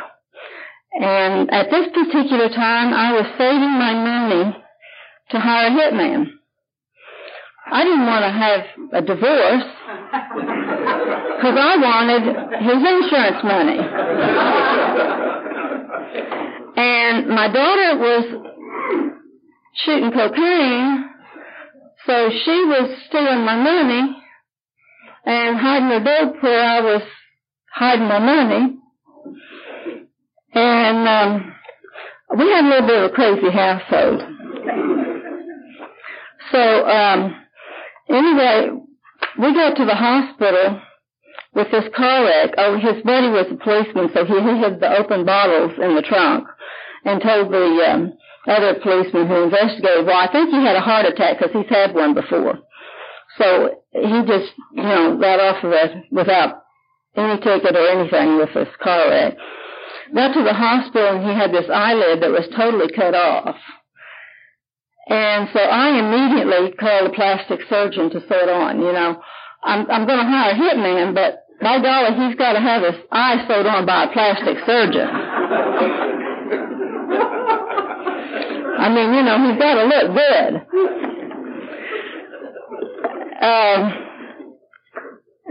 And 1.00 1.50
at 1.50 1.71
this 1.71 1.88
particular 1.88 2.49
time, 2.50 2.93
I 2.93 3.12
was 3.12 3.26
saving 3.38 3.73
my 3.73 3.95
money 3.95 4.57
to 5.31 5.41
hire 5.41 5.69
a 5.69 5.71
hitman. 5.71 6.26
I 7.73 7.85
didn't 7.85 8.05
want 8.05 8.25
to 8.25 8.31
have 8.31 8.61
a 8.93 9.00
divorce 9.00 9.64
because 11.37 11.57
I 11.59 11.76
wanted 11.81 12.23
his 12.61 12.81
insurance 12.85 13.43
money. 13.43 13.79
and 16.76 17.29
my 17.29 17.49
daughter 17.49 17.97
was 17.99 18.25
shooting 19.85 20.12
cocaine, 20.12 21.09
so 22.05 22.31
she 22.45 22.64
was 22.67 22.91
stealing 23.09 23.45
my 23.47 23.57
money 23.57 24.17
and 25.25 25.57
hiding 25.57 25.88
the 25.88 26.00
dope 26.05 26.43
where 26.43 26.62
I 26.62 26.81
was 26.81 27.02
hiding 27.73 28.09
my 28.09 28.19
money. 28.19 28.79
And 30.55 31.09
um, 31.09 31.55
we 32.37 32.50
had 32.50 32.64
a 32.64 32.69
little 32.69 32.87
bit 32.87 33.05
of 33.05 33.11
a 33.11 33.14
crazy 33.14 33.50
household. 33.50 34.23
So 36.50 36.87
um, 36.87 37.35
anyway, 38.09 38.71
we 39.38 39.55
got 39.55 39.76
to 39.76 39.85
the 39.87 39.95
hospital 39.95 40.81
with 41.55 41.71
this 41.71 41.85
car 41.97 42.25
wreck. 42.25 42.55
Oh, 42.59 42.79
his 42.79 43.02
buddy 43.02 43.29
was 43.29 43.47
a 43.50 43.57
policeman, 43.57 44.11
so 44.12 44.25
he, 44.25 44.35
he 44.35 44.61
had 44.61 44.81
the 44.81 44.99
open 44.99 45.25
bottles 45.25 45.73
in 45.83 45.95
the 45.95 46.02
trunk 46.02 46.47
and 47.05 47.23
told 47.23 47.52
the 47.52 47.85
um, 47.88 48.12
other 48.47 48.79
policeman 48.83 49.26
who 49.29 49.45
investigated, 49.45 50.07
well, 50.07 50.17
I 50.17 50.31
think 50.31 50.50
he 50.50 50.57
had 50.57 50.76
a 50.76 50.81
heart 50.81 51.07
attack 51.07 51.38
because 51.38 51.55
he's 51.55 51.71
had 51.71 51.95
one 51.95 52.14
before. 52.14 52.59
So 53.38 53.81
he 53.93 54.23
just, 54.26 54.52
you 54.75 54.83
know, 54.83 55.17
got 55.19 55.41
off 55.41 55.64
of 55.64 55.73
it 55.73 56.05
without 56.11 56.62
any 57.16 57.40
ticket 57.40 57.76
or 57.76 57.87
anything 57.88 58.37
with 58.38 58.52
this 58.54 58.69
car 58.83 59.09
wreck. 59.09 59.37
Got 60.14 60.35
to 60.35 60.42
the 60.42 60.54
hospital 60.54 61.16
and 61.16 61.26
he 61.26 61.35
had 61.35 61.52
this 61.52 61.71
eyelid 61.73 62.23
that 62.23 62.31
was 62.31 62.49
totally 62.57 62.92
cut 62.92 63.14
off. 63.14 63.57
And 65.09 65.49
so 65.52 65.59
I 65.59 65.99
immediately 65.99 66.73
called 66.73 67.11
a 67.11 67.14
plastic 67.14 67.61
surgeon 67.69 68.11
to 68.11 68.21
sew 68.21 68.42
it 68.45 68.49
on, 68.49 68.81
you 68.81 68.92
know. 68.92 69.21
I'm, 69.64 69.90
I'm 69.90 70.07
going 70.07 70.19
to 70.19 70.25
hire 70.25 70.52
a 70.52 70.54
hitman, 70.54 71.14
but 71.14 71.45
by 71.61 71.81
golly, 71.81 72.14
he's 72.26 72.37
got 72.37 72.54
to 72.54 72.61
have 72.61 72.83
his 72.83 73.00
eye 73.11 73.45
sewed 73.47 73.66
on 73.66 73.87
by 73.87 74.04
a 74.04 74.12
plastic 74.12 74.59
surgeon. 74.66 75.09
I 78.78 78.88
mean, 78.88 79.14
you 79.14 79.23
know, 79.23 79.38
he's 79.47 79.59
got 79.59 79.75
to 79.75 79.85
look 79.85 80.14
good. 80.16 80.54
Um, 83.42 84.12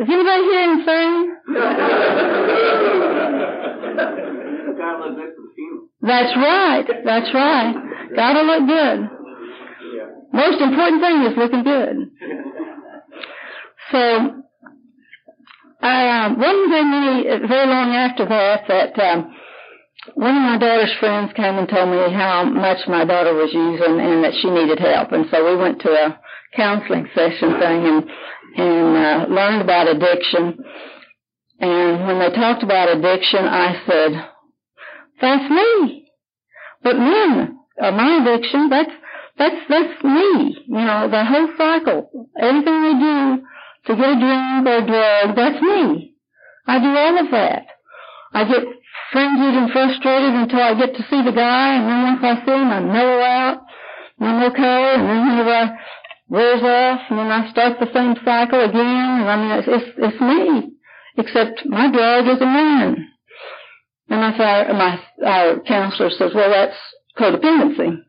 is 0.01 0.09
anybody 0.09 0.43
here 0.43 0.63
in 0.63 0.79
insane? 0.79 1.37
That's 6.01 6.35
right. 6.35 6.85
That's 7.05 7.33
right. 7.33 7.75
Gotta 8.15 8.41
look 8.41 8.67
good. 8.67 9.09
Most 10.33 10.61
important 10.61 11.01
thing 11.01 11.21
is 11.23 11.37
looking 11.37 11.63
good. 11.63 12.11
So, 13.91 14.41
uh, 15.83 16.33
wasn't 16.37 16.69
very 16.69 16.85
many, 16.85 17.23
very 17.47 17.67
long 17.67 17.93
after 17.93 18.25
that 18.25 18.63
that 18.67 18.97
um, 18.97 19.35
one 20.15 20.35
of 20.35 20.41
my 20.41 20.57
daughter's 20.57 20.93
friends 20.99 21.31
came 21.35 21.57
and 21.59 21.69
told 21.69 21.89
me 21.89 22.11
how 22.13 22.43
much 22.45 22.87
my 22.87 23.05
daughter 23.05 23.33
was 23.35 23.53
using 23.53 23.99
and 23.99 24.23
that 24.23 24.33
she 24.41 24.49
needed 24.49 24.79
help, 24.79 25.11
and 25.11 25.27
so 25.29 25.45
we 25.45 25.55
went 25.57 25.79
to 25.81 25.89
a 25.89 26.19
counseling 26.55 27.07
session 27.13 27.59
thing 27.59 27.85
and 27.85 28.09
and 28.57 28.97
uh, 28.97 29.25
learned 29.29 29.61
about 29.61 29.87
addiction. 29.87 30.63
And 31.59 32.07
when 32.07 32.19
they 32.19 32.35
talked 32.35 32.63
about 32.63 32.89
addiction, 32.89 33.45
I 33.45 33.81
said, 33.85 34.11
"That's 35.21 35.49
me." 35.49 36.07
But 36.83 36.97
men, 36.97 37.59
uh, 37.81 37.91
my 37.91 38.21
addiction, 38.21 38.69
that's 38.69 38.91
that's 39.37 39.55
that's 39.69 40.03
me. 40.03 40.57
You 40.67 40.85
know, 40.85 41.07
the 41.09 41.23
whole 41.23 41.49
cycle. 41.57 42.29
Everything 42.39 42.73
I 42.73 42.93
do 42.99 43.43
to 43.85 43.95
get 43.95 44.09
a 44.09 44.19
drink 44.19 44.67
or 44.67 44.77
a 44.77 44.85
drug, 44.85 45.35
that's 45.35 45.61
me. 45.61 46.15
I 46.67 46.79
do 46.79 46.89
all 46.89 47.25
of 47.25 47.31
that. 47.31 47.65
I 48.33 48.43
get 48.45 48.63
frenzied 49.11 49.55
and 49.55 49.71
frustrated 49.71 50.33
until 50.33 50.59
I 50.59 50.73
get 50.75 50.95
to 50.95 51.03
see 51.09 51.21
the 51.23 51.31
guy, 51.31 51.75
and 51.75 51.85
then 51.85 52.03
once 52.03 52.23
I 52.23 52.45
see 52.45 52.51
him, 52.51 52.71
I 52.71 52.79
mellow 52.79 53.19
out, 53.19 53.61
I'm 54.19 54.43
okay, 54.51 54.93
and 54.95 55.09
then 55.09 55.27
whenever 55.27 55.51
I 55.51 55.77
wears 56.31 56.63
off, 56.63 57.01
and 57.09 57.19
then 57.19 57.27
I 57.27 57.51
start 57.51 57.77
the 57.77 57.91
same 57.93 58.15
cycle 58.23 58.63
again, 58.63 58.79
and 58.79 59.29
I 59.29 59.35
mean, 59.35 59.51
it's, 59.59 59.67
it's, 59.67 59.91
it's 59.99 60.21
me. 60.21 60.71
Except 61.17 61.65
my 61.65 61.91
drug 61.91 62.25
is 62.25 62.41
a 62.41 62.45
man. 62.45 63.09
And 64.07 64.21
my, 64.21 64.31
my, 64.71 64.99
our 65.27 65.59
counselor 65.59 66.09
says, 66.09 66.31
well, 66.33 66.49
that's 66.49 66.77
codependency. 67.19 67.99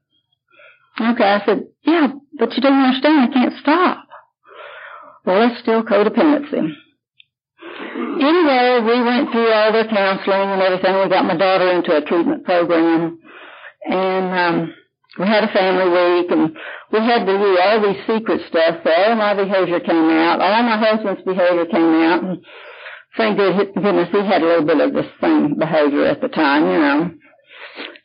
Okay, 1.00 1.25
I 1.25 1.43
said, 1.45 1.64
yeah, 1.83 2.09
but 2.38 2.55
you 2.55 2.62
don't 2.62 2.85
understand, 2.85 3.29
I 3.29 3.33
can't 3.35 3.55
stop. 3.61 4.07
Well, 5.26 5.50
it's 5.50 5.61
still 5.61 5.83
codependency. 5.83 6.75
Anyway, 8.23 8.81
we 8.87 9.02
went 9.02 9.33
through 9.33 9.50
all 9.50 9.73
the 9.73 9.85
counseling 9.91 10.49
and 10.50 10.62
everything. 10.62 10.95
We 10.95 11.09
got 11.09 11.25
my 11.25 11.37
daughter 11.37 11.73
into 11.73 11.97
a 11.97 12.02
treatment 12.02 12.45
program, 12.45 13.19
and 13.85 14.38
um, 14.38 14.75
we 15.19 15.26
had 15.26 15.45
a 15.45 15.52
family 15.52 15.88
week, 15.90 16.31
and 16.31 16.57
we 16.90 16.99
had 17.00 17.26
to 17.26 17.38
do 17.38 17.59
all 17.61 17.83
these 17.83 18.00
secret 18.07 18.40
stuff. 18.49 18.81
So 18.83 18.90
all 18.90 19.14
my 19.16 19.35
behavior 19.35 19.81
came 19.81 20.09
out. 20.11 20.40
All 20.40 20.62
my 20.62 20.78
husband's 20.78 21.23
behavior 21.23 21.66
came 21.66 21.95
out. 22.02 22.23
And 22.25 22.45
thank 23.16 23.37
goodness 23.37 24.09
he 24.11 24.25
had 24.25 24.42
a 24.42 24.47
little 24.47 24.66
bit 24.66 24.81
of 24.81 24.92
the 24.92 25.04
same 25.21 25.59
behavior 25.59 26.07
at 26.07 26.21
the 26.21 26.28
time, 26.28 26.64
you 26.64 26.78
know. 26.78 27.11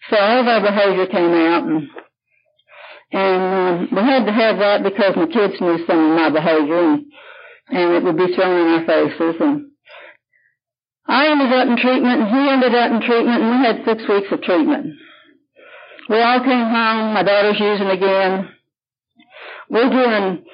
So 0.10 0.18
all 0.18 0.42
of 0.42 0.48
our 0.48 0.62
behavior 0.62 1.08
came 1.08 1.34
out, 1.34 1.64
and 1.64 1.88
and 3.12 3.90
um, 3.90 3.96
we 3.96 4.02
had 4.02 4.26
to 4.26 4.34
have 4.34 4.58
that 4.60 4.84
because 4.84 5.16
my 5.16 5.28
kids 5.28 5.62
knew 5.62 5.80
some 5.88 6.12
of 6.12 6.16
my 6.18 6.30
behavior 6.30 6.80
and, 6.80 7.06
and 7.70 7.94
it 7.94 8.04
would 8.04 8.18
be 8.18 8.36
thrown 8.36 8.68
in 8.68 8.74
our 8.74 8.86
faces. 8.86 9.36
And 9.40 9.72
I 11.08 11.32
ended 11.32 11.54
up 11.54 11.68
in 11.70 11.78
treatment 11.78 12.22
and 12.22 12.30
he 12.30 12.50
ended 12.50 12.76
up 12.76 12.92
in 12.92 13.02
treatment 13.08 13.44
and 13.44 13.52
we 13.52 13.66
had 13.66 13.86
six 13.86 14.10
weeks 14.10 14.28
of 14.32 14.42
treatment. 14.42 14.88
We 16.10 16.22
all 16.22 16.40
came 16.40 16.70
home. 16.72 17.14
My 17.14 17.24
daughter's 17.24 17.60
using 17.60 17.88
again. 17.88 18.50
We're 19.70 19.90
doing 19.90 20.46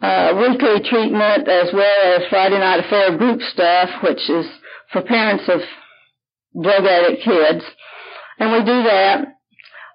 uh, 0.00 0.34
weekly 0.38 0.88
treatment 0.88 1.48
as 1.48 1.72
well 1.72 2.16
as 2.16 2.28
Friday 2.30 2.58
night 2.58 2.84
affair 2.84 3.16
group 3.18 3.40
stuff, 3.52 3.90
which 4.04 4.22
is 4.30 4.46
for 4.92 5.02
parents 5.02 5.44
of 5.48 5.60
drug 6.62 6.84
addict 6.84 7.24
kids. 7.24 7.64
And 8.38 8.52
we 8.52 8.60
do 8.60 8.82
that. 8.84 9.34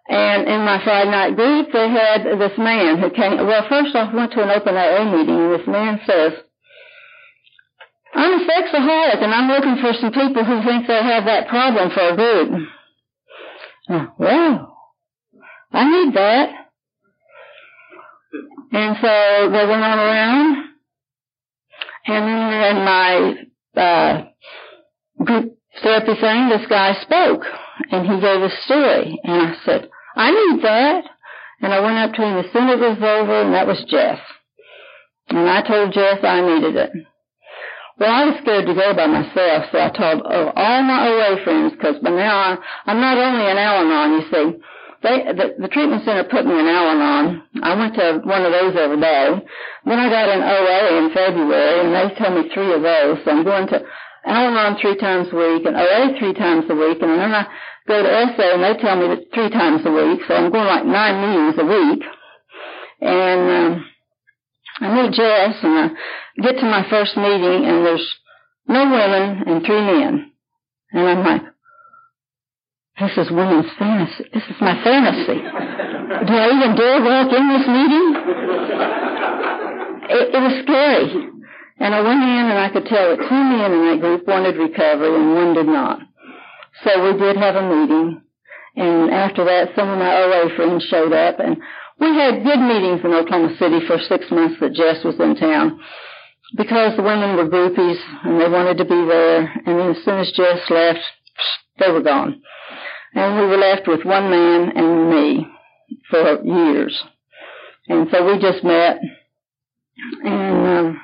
And 0.10 0.48
in 0.48 0.66
my 0.66 0.84
Friday 0.84 1.12
night 1.12 1.36
group, 1.36 1.72
they 1.72 1.88
had 1.88 2.26
this 2.26 2.58
man 2.58 2.98
who 3.00 3.10
came. 3.12 3.38
Well, 3.38 3.66
first 3.70 3.96
off, 3.96 4.14
went 4.14 4.34
to 4.34 4.44
an 4.44 4.50
open 4.50 4.76
AA 4.76 5.06
meeting, 5.06 5.38
and 5.38 5.54
this 5.54 5.68
man 5.68 6.02
says, 6.06 6.34
"I'm 8.16 8.42
a 8.42 8.44
sexaholic, 8.44 9.22
and 9.22 9.32
I'm 9.32 9.48
looking 9.48 9.78
for 9.78 9.94
some 9.94 10.12
people 10.12 10.44
who 10.44 10.64
think 10.64 10.88
they 10.88 11.04
have 11.04 11.26
that 11.26 11.48
problem 11.48 11.92
for 11.92 12.10
a 12.10 12.16
group." 12.16 12.70
Oh, 13.92 14.12
well, 14.18 14.79
I 15.72 15.90
need 15.90 16.14
that. 16.16 16.50
And 18.72 18.96
so 19.02 19.50
they 19.52 19.66
went 19.66 19.84
on 19.84 20.00
around, 20.00 20.70
and 22.06 22.28
then 22.28 22.78
in 22.78 22.86
my 22.86 23.82
uh, 23.82 25.24
group 25.24 25.58
therapy 25.82 26.20
thing, 26.20 26.50
this 26.50 26.68
guy 26.70 26.94
spoke. 27.02 27.44
and 27.92 28.06
he 28.08 28.22
gave 28.22 28.42
a 28.42 28.50
story. 28.66 29.20
And 29.24 29.42
I 29.42 29.56
said, 29.66 29.90
I 30.16 30.32
need 30.32 30.64
that. 30.64 31.04
And 31.62 31.74
I 31.74 31.80
went 31.80 31.98
up 31.98 32.14
to 32.14 32.22
him 32.22 32.38
as 32.38 32.52
soon 32.52 32.70
as 32.70 32.80
it 32.80 33.00
was 33.00 33.04
over, 33.04 33.42
and 33.42 33.54
that 33.54 33.68
was 33.68 33.84
Jeff. 33.90 34.20
And 35.30 35.50
I 35.50 35.62
told 35.62 35.94
Jeff 35.94 36.24
I 36.24 36.42
needed 36.42 36.76
it. 36.76 36.92
Well, 38.00 38.10
I 38.10 38.26
was 38.26 38.40
scared 38.42 38.66
to 38.66 38.74
go 38.74 38.94
by 38.96 39.08
myself, 39.08 39.66
so 39.72 39.78
I 39.78 39.90
told 39.90 40.24
oh, 40.24 40.52
all 40.56 40.84
my 40.84 41.08
OA 41.10 41.44
friends, 41.44 41.74
because 41.74 41.96
by 42.02 42.12
now 42.12 42.38
I, 42.38 42.58
I'm 42.86 43.02
not 43.02 43.18
only 43.18 43.52
an 43.52 43.58
Al-Anon, 43.58 44.22
you 44.22 44.24
see. 44.32 44.60
They, 45.02 45.24
the, 45.32 45.56
the 45.64 45.68
treatment 45.70 46.04
center 46.04 46.26
put 46.26 46.46
me 46.46 46.60
in 46.60 46.68
Al-Anon. 46.68 47.44
I 47.64 47.76
went 47.76 47.96
to 47.96 48.20
one 48.28 48.44
of 48.44 48.52
those 48.52 48.76
every 48.76 49.00
day. 49.00 49.32
Then 49.86 50.00
I 50.00 50.10
got 50.10 50.28
an 50.28 50.44
OA 50.44 50.82
in 51.00 51.14
February, 51.14 51.80
and 51.86 51.96
they 51.96 52.16
told 52.16 52.36
me 52.36 52.52
three 52.54 52.74
of 52.74 52.82
those. 52.82 53.18
So 53.24 53.32
I'm 53.32 53.44
going 53.44 53.68
to 53.68 53.80
Al-Anon 54.26 54.78
three 54.82 54.98
times 54.98 55.28
a 55.32 55.36
week 55.36 55.66
and 55.66 55.78
OA 55.78 56.20
three 56.20 56.34
times 56.34 56.66
a 56.70 56.76
week, 56.76 57.02
and 57.02 57.18
then 57.18 57.32
I 57.32 57.48
go 57.90 58.04
to 58.04 58.34
SA 58.38 58.54
and 58.54 58.64
they 58.64 58.80
tell 58.80 58.96
me 58.96 59.08
that 59.08 59.34
three 59.34 59.50
times 59.50 59.82
a 59.84 59.92
week, 59.92 60.22
so 60.28 60.36
I'm 60.36 60.52
going 60.52 60.68
like 60.68 60.86
nine 60.86 61.18
meetings 61.26 61.58
a 61.58 61.66
week. 61.66 62.04
And 63.02 63.42
um, 63.50 63.86
I 64.82 64.94
meet 64.94 65.14
Jess 65.14 65.56
and 65.64 65.74
I 65.74 65.90
get 66.42 66.60
to 66.60 66.66
my 66.66 66.86
first 66.90 67.18
meeting 67.18 67.66
and 67.66 67.86
there's 67.86 68.16
no 68.68 68.84
women 68.86 69.44
and 69.48 69.66
three 69.66 69.82
men. 69.82 70.32
And 70.92 71.08
I'm 71.08 71.26
like, 71.26 71.42
this 73.00 73.18
is 73.18 73.32
women's 73.32 73.72
fantasy. 73.80 74.26
This 74.34 74.44
is 74.44 74.60
my 74.60 74.76
fantasy. 74.84 75.40
Do 75.40 76.34
I 76.36 76.48
even 76.52 76.76
dare 76.76 77.00
walk 77.02 77.32
in 77.32 77.46
this 77.48 77.68
meeting? 77.68 78.08
It, 80.10 80.36
it 80.36 80.42
was 80.42 80.64
scary. 80.64 81.30
And 81.80 81.96
I 81.96 82.02
went 82.02 82.22
in 82.24 82.46
and 82.52 82.60
I 82.60 82.70
could 82.70 82.86
tell 82.86 83.16
that 83.16 83.24
two 83.24 83.44
men 83.56 83.72
in 83.72 83.82
that 83.88 84.02
group 84.02 84.28
wanted 84.28 84.58
recovery 84.58 85.16
and 85.16 85.34
one 85.34 85.54
did 85.54 85.68
not. 85.68 86.00
So 86.84 86.92
we 87.04 87.18
did 87.18 87.38
have 87.38 87.56
a 87.56 87.64
meeting. 87.64 88.22
And 88.76 89.12
after 89.12 89.46
that, 89.46 89.76
some 89.76 89.90
of 89.90 89.98
my 89.98 90.16
OA 90.18 90.56
friends 90.56 90.84
showed 90.86 91.14
up 91.14 91.40
and 91.40 91.58
we 92.00 92.08
had 92.16 92.44
good 92.44 92.60
meetings 92.60 93.02
in 93.04 93.14
Oklahoma 93.14 93.56
City 93.58 93.80
for 93.88 93.98
six 94.00 94.26
months 94.32 94.60
that 94.60 94.74
Jess 94.74 95.04
was 95.04 95.20
in 95.20 95.36
town 95.36 95.80
because 96.56 96.96
the 96.96 97.04
women 97.04 97.36
were 97.36 97.48
groupies 97.48 98.00
and 98.24 98.40
they 98.40 98.50
wanted 98.50 98.78
to 98.78 98.86
be 98.86 99.06
there. 99.08 99.42
And 99.66 99.80
then 99.80 99.90
as 99.92 100.04
soon 100.04 100.20
as 100.20 100.32
Jess 100.32 100.70
left, 100.70 101.00
they 101.80 101.92
were 101.92 102.02
gone. 102.02 102.42
And 103.14 103.36
we 103.36 103.48
were 103.48 103.58
left 103.58 103.88
with 103.88 104.06
one 104.06 104.30
man 104.30 104.72
and 104.76 105.10
me 105.10 105.48
for 106.10 106.44
years. 106.44 107.04
And 107.88 108.08
so 108.12 108.26
we 108.26 108.40
just 108.40 108.64
met 108.64 109.00
and 110.24 110.68
um, 110.68 111.02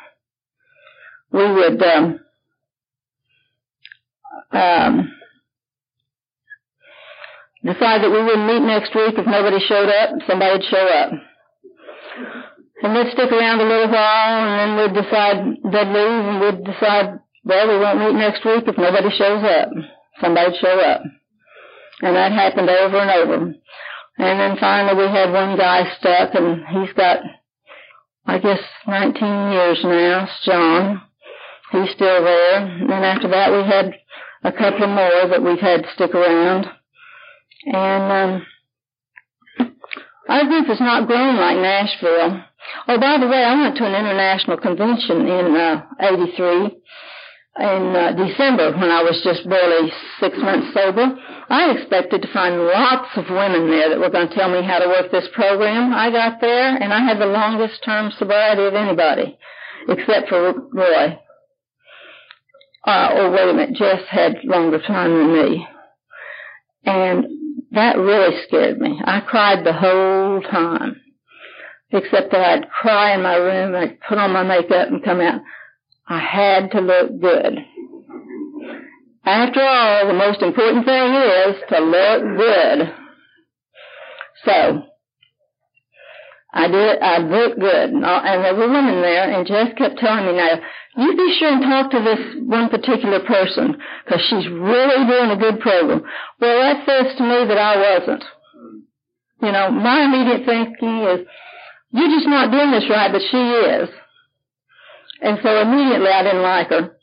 we 1.31 1.51
would 1.51 1.83
um, 1.83 2.19
um, 4.51 5.11
decide 7.63 8.01
that 8.03 8.11
we 8.11 8.23
wouldn't 8.23 8.47
meet 8.47 8.61
next 8.61 8.95
week 8.95 9.15
if 9.17 9.25
nobody 9.25 9.59
showed 9.67 9.89
up. 9.89 10.11
Somebody'd 10.27 10.63
show 10.69 10.87
up. 10.87 11.11
And 12.83 12.93
we'd 12.93 13.11
stick 13.13 13.31
around 13.31 13.61
a 13.61 13.63
little 13.63 13.91
while, 13.91 14.43
and 14.45 14.59
then 14.59 14.93
we'd 14.93 15.01
decide 15.01 15.37
they'd 15.63 15.91
leave, 15.91 16.25
and 16.25 16.39
we'd 16.39 16.63
decide, 16.63 17.19
well, 17.43 17.67
we 17.67 17.79
won't 17.79 17.99
meet 17.99 18.15
next 18.15 18.45
week 18.45 18.63
if 18.67 18.77
nobody 18.77 19.09
shows 19.17 19.43
up. 19.43 19.69
Somebody'd 20.21 20.59
show 20.59 20.79
up. 20.79 21.01
And 22.01 22.15
that 22.15 22.31
happened 22.31 22.69
over 22.69 22.97
and 22.97 23.11
over. 23.11 23.55
And 24.17 24.39
then 24.39 24.57
finally 24.59 25.05
we 25.05 25.11
had 25.11 25.31
one 25.31 25.57
guy 25.57 25.83
stuck, 25.99 26.35
and 26.35 26.65
he's 26.67 26.93
got, 26.93 27.19
I 28.25 28.39
guess, 28.39 28.59
19 28.87 29.51
years 29.51 29.79
now. 29.83 30.23
It's 30.23 30.45
John. 30.45 31.01
He's 31.71 31.91
still 31.95 32.23
there. 32.23 32.57
And 32.57 32.89
then 32.89 33.03
after 33.03 33.27
that, 33.29 33.51
we 33.51 33.63
had 33.63 33.93
a 34.43 34.51
couple 34.51 34.87
more 34.87 35.27
that 35.29 35.43
we've 35.43 35.59
had 35.59 35.85
stick 35.93 36.13
around. 36.13 36.67
And 37.65 38.11
um, 38.11 38.45
our 40.29 40.45
group 40.45 40.67
has 40.67 40.79
not 40.79 41.07
grown 41.07 41.37
like 41.37 41.57
Nashville. 41.57 42.43
Oh, 42.87 42.99
by 42.99 43.17
the 43.19 43.27
way, 43.27 43.43
I 43.43 43.61
went 43.61 43.77
to 43.77 43.85
an 43.85 43.93
international 43.93 44.57
convention 44.57 45.27
in 45.27 45.55
uh, 45.55 45.81
83 45.99 46.77
in 47.57 47.95
uh, 47.95 48.11
December 48.11 48.71
when 48.73 48.91
I 48.91 49.01
was 49.01 49.21
just 49.23 49.47
barely 49.47 49.91
six 50.19 50.37
months 50.37 50.73
sober. 50.73 51.15
I 51.49 51.71
expected 51.71 52.21
to 52.21 52.33
find 52.33 52.59
lots 52.59 53.15
of 53.15 53.29
women 53.29 53.69
there 53.69 53.89
that 53.89 53.99
were 53.99 54.09
going 54.09 54.27
to 54.27 54.35
tell 54.35 54.49
me 54.49 54.61
how 54.61 54.79
to 54.79 54.87
work 54.87 55.11
this 55.11 55.27
program. 55.33 55.93
I 55.93 56.11
got 56.11 56.41
there 56.41 56.75
and 56.75 56.93
I 56.93 56.99
had 57.05 57.19
the 57.19 57.27
longest 57.27 57.83
term 57.83 58.11
sobriety 58.17 58.65
of 58.65 58.73
anybody, 58.73 59.37
except 59.87 60.29
for 60.29 60.53
Roy. 60.73 61.17
Uh, 62.85 63.09
or 63.15 63.31
wait 63.31 63.49
a 63.49 63.53
minute, 63.53 63.75
Jess 63.75 64.01
had 64.09 64.35
longer 64.43 64.79
time 64.79 65.11
than 65.11 65.33
me. 65.33 65.67
And 66.83 67.25
that 67.71 67.97
really 67.97 68.35
scared 68.47 68.79
me. 68.79 69.01
I 69.03 69.21
cried 69.21 69.65
the 69.65 69.73
whole 69.73 70.41
time. 70.41 71.01
Except 71.91 72.31
that 72.31 72.41
I'd 72.41 72.69
cry 72.69 73.13
in 73.13 73.21
my 73.21 73.35
room, 73.35 73.75
I'd 73.75 74.01
put 74.01 74.17
on 74.17 74.33
my 74.33 74.43
makeup 74.43 74.89
and 74.89 75.03
come 75.03 75.21
out. 75.21 75.41
I 76.07 76.19
had 76.19 76.71
to 76.71 76.81
look 76.81 77.19
good. 77.19 77.59
After 79.25 79.61
all, 79.61 80.07
the 80.07 80.13
most 80.13 80.41
important 80.41 80.85
thing 80.85 81.13
is 81.15 81.55
to 81.69 81.79
look 81.79 82.37
good. 82.37 82.93
So, 84.45 84.83
I 86.53 86.67
did, 86.67 87.01
I 87.01 87.17
looked 87.17 87.59
good. 87.59 87.89
And 87.89 88.03
there 88.03 88.53
were 88.55 88.69
women 88.69 89.01
there, 89.01 89.31
and 89.31 89.47
Jess 89.47 89.73
kept 89.77 89.97
telling 89.97 90.27
me, 90.27 90.33
now, 90.33 90.59
you 90.97 91.17
be 91.17 91.35
sure 91.39 91.51
and 91.51 91.63
talk 91.63 91.91
to 91.91 91.99
this 91.99 92.19
one 92.45 92.69
particular 92.69 93.19
person 93.25 93.75
because 94.05 94.21
she's 94.29 94.47
really 94.47 95.07
doing 95.07 95.31
a 95.31 95.37
good 95.37 95.59
program. 95.59 96.03
Well, 96.39 96.59
that 96.61 96.85
says 96.85 97.17
to 97.17 97.23
me 97.23 97.47
that 97.47 97.57
I 97.57 97.97
wasn't. 97.99 98.23
You 99.41 99.51
know, 99.51 99.71
my 99.71 100.05
immediate 100.05 100.45
thinking 100.45 100.99
is, 101.01 101.27
you're 101.91 102.15
just 102.15 102.27
not 102.27 102.51
doing 102.51 102.71
this 102.71 102.89
right, 102.89 103.11
but 103.11 103.21
she 103.29 103.37
is. 103.37 103.89
And 105.25 105.39
so 105.41 105.59
immediately 105.59 106.11
I 106.13 106.21
didn't 106.21 106.43
like 106.43 106.69
her. 106.69 106.95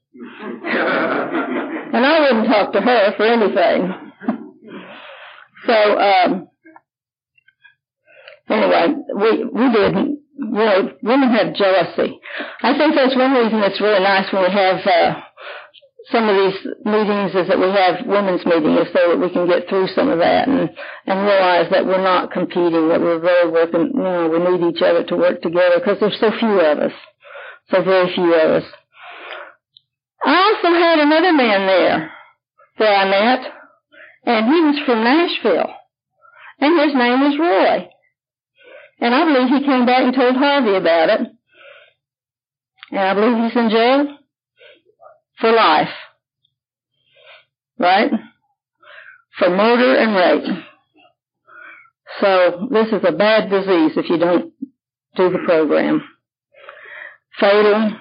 and 1.93 2.07
I 2.07 2.21
wouldn't 2.21 2.47
talk 2.47 2.73
to 2.73 2.81
her 2.81 3.15
for 3.17 3.27
anything. 3.27 4.13
so, 5.67 5.99
um, 5.99 6.49
anyway, 8.49 8.95
we, 9.17 9.45
we 9.45 9.73
didn't. 9.73 10.21
you 10.39 10.55
know, 10.55 10.93
women 11.03 11.35
have 11.35 11.57
jealousy. 11.57 12.21
I 12.63 12.79
think 12.79 12.95
that's 12.95 13.17
one 13.17 13.33
reason 13.33 13.59
it's 13.59 13.81
really 13.81 14.05
nice 14.05 14.33
when 14.33 14.43
we 14.43 14.53
have 14.53 14.87
uh, 14.87 15.21
some 16.13 16.29
of 16.29 16.37
these 16.37 16.63
meetings 16.85 17.35
is 17.35 17.49
that 17.49 17.59
we 17.59 17.71
have 17.75 18.07
women's 18.07 18.47
meetings 18.47 18.87
so 18.95 19.11
that 19.11 19.19
we 19.19 19.31
can 19.31 19.49
get 19.49 19.69
through 19.69 19.89
some 19.97 20.11
of 20.11 20.19
that 20.19 20.47
and 20.47 20.71
and 21.07 21.27
realize 21.27 21.71
that 21.71 21.87
we're 21.87 22.03
not 22.03 22.31
competing, 22.31 22.89
that 22.89 23.01
we're 23.01 23.19
very 23.19 23.51
working. 23.51 23.91
You 23.95 24.03
know, 24.03 24.29
we 24.29 24.39
need 24.39 24.77
each 24.77 24.83
other 24.83 25.03
to 25.03 25.17
work 25.17 25.43
together 25.43 25.81
because 25.81 25.99
there's 25.99 26.21
so 26.21 26.31
few 26.39 26.61
of 26.61 26.79
us, 26.79 26.93
so 27.73 27.83
very 27.83 28.15
few 28.15 28.35
of. 28.35 28.63
I 30.25 30.37
also 30.37 30.75
had 30.79 30.99
another 31.01 31.33
man 31.33 31.67
there 31.67 32.13
that 32.79 33.01
I 33.01 33.09
met, 33.09 33.53
and 34.25 34.47
he 34.47 34.61
was 34.61 34.79
from 34.87 35.03
Nashville, 35.03 35.75
and 36.61 36.81
his 36.81 36.95
name 36.95 37.21
was 37.21 37.39
Roy. 37.39 37.89
And 39.01 39.15
I 39.15 39.25
believe 39.25 39.49
he 39.49 39.67
came 39.67 39.87
back 39.87 40.03
and 40.05 40.15
told 40.15 40.37
Harvey 40.37 40.77
about 40.77 41.09
it. 41.09 41.21
And 42.91 43.01
I 43.01 43.15
believe 43.15 43.51
he's 43.51 43.57
in 43.57 43.71
jail 43.71 44.19
for 45.41 45.51
life. 45.51 45.89
Right? 47.79 48.13
For 49.39 49.51
murder 49.51 49.97
and 49.97 50.15
rape. 50.15 50.65
So 52.21 52.69
this 52.71 52.89
is 52.89 53.03
a 53.05 53.13
bad 53.13 53.51
disease 53.51 53.93
if 53.97 54.09
you 54.09 54.19
don't 54.19 54.53
do 55.17 55.31
the 55.31 55.41
program. 55.45 56.03
Fatal 57.41 57.97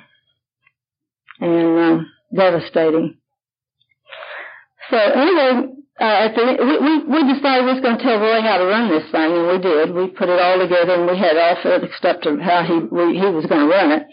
and 1.40 1.80
um, 1.80 2.12
devastating. 2.36 3.18
So 4.90 4.98
anyway, 4.98 5.72
uh, 6.00 6.26
at 6.28 6.36
the, 6.36 6.44
we, 6.60 6.94
we, 7.06 7.20
decided 7.34 7.66
we 7.66 7.74
was 7.78 7.82
going 7.82 7.98
to 7.98 8.04
tell 8.04 8.20
Roy 8.20 8.42
how 8.42 8.58
to 8.58 8.66
run 8.66 8.90
this 8.90 9.06
thing, 9.12 9.32
and 9.32 9.48
we 9.48 9.58
did. 9.62 9.94
We 9.94 10.08
put 10.10 10.30
it 10.30 10.40
all 10.40 10.60
together, 10.60 10.98
and 10.98 11.08
we 11.08 11.18
had 11.18 11.38
all 11.38 11.62
fixed 11.62 12.04
up 12.06 12.22
to 12.24 12.38
how 12.42 12.66
he 12.66 12.82
we, 12.90 13.16
he 13.16 13.28
was 13.30 13.46
going 13.46 13.62
to 13.62 13.72
run 13.72 13.92
it. 13.92 14.04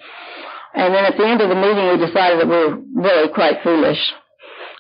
And 0.75 0.95
then 0.95 1.05
at 1.05 1.17
the 1.17 1.27
end 1.27 1.41
of 1.41 1.49
the 1.49 1.57
meeting, 1.57 1.89
we 1.89 1.97
decided 1.99 2.41
that 2.41 2.49
we 2.49 2.59
were 2.61 2.77
really 2.95 3.33
quite 3.33 3.65
foolish. 3.65 3.99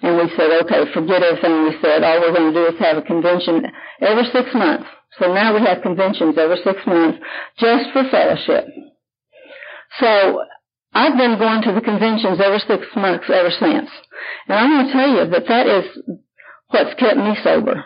And 0.03 0.17
we 0.17 0.31
said, 0.37 0.53
okay, 0.63 0.87
forget 0.95 1.25
everything 1.25 1.65
we 1.65 1.75
said. 1.83 2.05
All 2.05 2.21
we're 2.21 2.37
going 2.37 2.53
to 2.53 2.61
do 2.61 2.67
is 2.71 2.79
have 2.79 2.99
a 2.99 3.03
convention 3.03 3.67
every 4.01 4.25
six 4.31 4.55
months. 4.55 4.87
So 5.19 5.33
now 5.33 5.55
we 5.55 5.65
have 5.67 5.83
conventions 5.83 6.39
every 6.39 6.61
six 6.63 6.79
months 6.87 7.19
just 7.59 7.91
for 7.93 8.05
fellowship. 8.11 8.69
So 10.01 10.45
I've 10.93 11.17
been 11.17 11.39
going 11.39 11.63
to 11.63 11.73
the 11.73 11.81
conventions 11.81 12.41
every 12.43 12.61
six 12.61 12.87
months 12.97 13.27
ever 13.29 13.51
since. 13.51 13.91
And 14.49 14.59
I'm 14.59 14.71
going 14.71 14.87
to 14.87 14.93
tell 14.93 15.09
you 15.09 15.31
that 15.31 15.49
that 15.49 15.67
is 15.67 15.85
what's 16.69 16.95
kept 16.99 17.17
me 17.17 17.37
sober. 17.43 17.85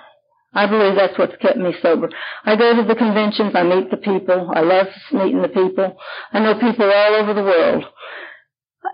I 0.55 0.67
believe 0.67 0.97
that's 0.97 1.19
what's 1.19 1.37
kept 1.41 1.57
me 1.57 1.75
sober. 1.81 2.11
I 2.45 2.57
go 2.57 2.77
to 2.77 2.87
the 2.87 2.95
conventions, 2.95 3.53
I 3.55 3.63
meet 3.63 3.91
the 3.91 3.97
people, 3.97 4.51
I 4.55 4.61
love 4.61 4.87
meeting 5.13 5.41
the 5.41 5.49
people. 5.49 5.97
I 6.33 6.41
know 6.41 6.55
people 6.55 6.91
all 6.91 7.15
over 7.15 7.33
the 7.33 7.43
world. 7.43 7.85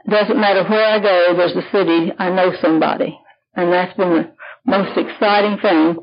Doesn't 0.09 0.40
matter 0.40 0.68
where 0.68 0.87
I 0.87 0.99
go, 1.01 1.35
there's 1.37 1.57
a 1.57 1.71
city, 1.73 2.12
I 2.18 2.31
know 2.31 2.53
somebody. 2.61 3.18
And 3.55 3.73
that's 3.73 3.97
been 3.97 4.11
the 4.11 4.33
most 4.66 4.97
exciting 4.97 5.59
thing. 5.59 5.97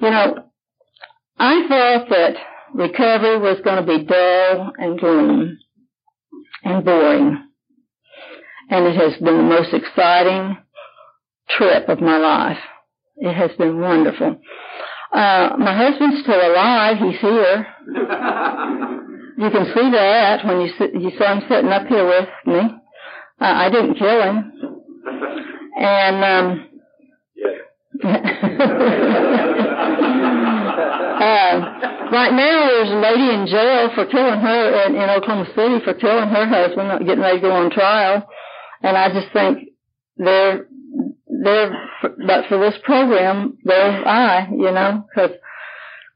You 0.00 0.10
know, 0.10 0.44
I 1.38 1.68
thought 1.68 2.08
that 2.10 2.34
recovery 2.74 3.38
was 3.38 3.60
going 3.64 3.84
to 3.84 3.98
be 3.98 4.04
dull 4.04 4.72
and 4.76 4.98
gloom 4.98 5.58
and 6.64 6.84
boring. 6.84 7.44
And 8.70 8.86
it 8.86 8.96
has 8.96 9.14
been 9.22 9.36
the 9.36 9.42
most 9.42 9.72
exciting 9.72 10.58
trip 11.50 11.88
of 11.88 12.00
my 12.00 12.18
life. 12.18 12.58
It 13.16 13.34
has 13.34 13.50
been 13.56 13.80
wonderful. 13.80 14.36
Uh, 15.12 15.50
my 15.58 15.76
husband's 15.76 16.22
still 16.22 16.40
alive. 16.40 16.98
He's 16.98 17.20
here. 17.20 17.66
you 19.38 19.50
can 19.50 19.64
see 19.74 19.90
that 19.90 20.44
when 20.44 20.60
you 20.60 20.72
sit, 20.78 20.94
you 20.94 21.10
saw 21.16 21.34
him 21.34 21.42
sitting 21.48 21.70
up 21.70 21.86
here 21.86 22.06
with 22.06 22.28
me. 22.46 22.60
Uh, 23.40 23.44
I 23.44 23.70
didn't 23.70 23.94
kill 23.94 24.22
him. 24.22 24.52
And 25.80 26.24
um, 26.24 26.68
uh, 30.88 32.08
right 32.12 32.32
now, 32.32 32.66
there's 32.68 32.90
a 32.90 33.00
lady 33.00 33.34
in 33.34 33.46
jail 33.46 33.90
for 33.94 34.06
killing 34.06 34.40
her 34.40 34.86
in, 34.86 34.94
in 34.94 35.10
Oklahoma 35.10 35.46
City 35.54 35.84
for 35.84 35.94
killing 35.94 36.28
her 36.28 36.46
husband, 36.46 37.06
getting 37.06 37.20
ready 37.22 37.38
to 37.38 37.42
go 37.42 37.52
on 37.52 37.70
trial. 37.70 38.28
And 38.82 38.96
I 38.96 39.12
just 39.12 39.32
think 39.32 39.70
they're 40.16 40.66
they're 41.26 41.88
but 42.02 42.46
for 42.48 42.58
this 42.58 42.78
program, 42.84 43.58
there's 43.64 44.04
I, 44.06 44.48
you 44.50 44.70
know, 44.70 45.06
because 45.08 45.36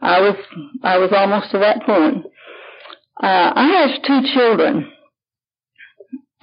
I 0.00 0.20
was 0.20 0.36
I 0.82 0.98
was 0.98 1.10
almost 1.12 1.50
to 1.52 1.58
that 1.58 1.82
point. 1.84 2.26
Uh, 3.22 3.52
I 3.54 3.68
have 3.68 4.02
two 4.02 4.20
children. 4.34 4.90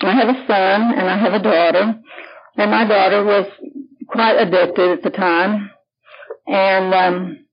I 0.01 0.13
have 0.13 0.29
a 0.29 0.45
son 0.47 0.93
and 0.97 1.09
I 1.09 1.17
have 1.17 1.33
a 1.33 1.43
daughter, 1.43 1.99
and 2.57 2.71
my 2.71 2.87
daughter 2.87 3.23
was 3.23 3.47
quite 4.07 4.35
addicted 4.35 4.91
at 4.91 5.03
the 5.03 5.09
time, 5.09 5.71
and 6.47 6.93
um, 6.93 7.45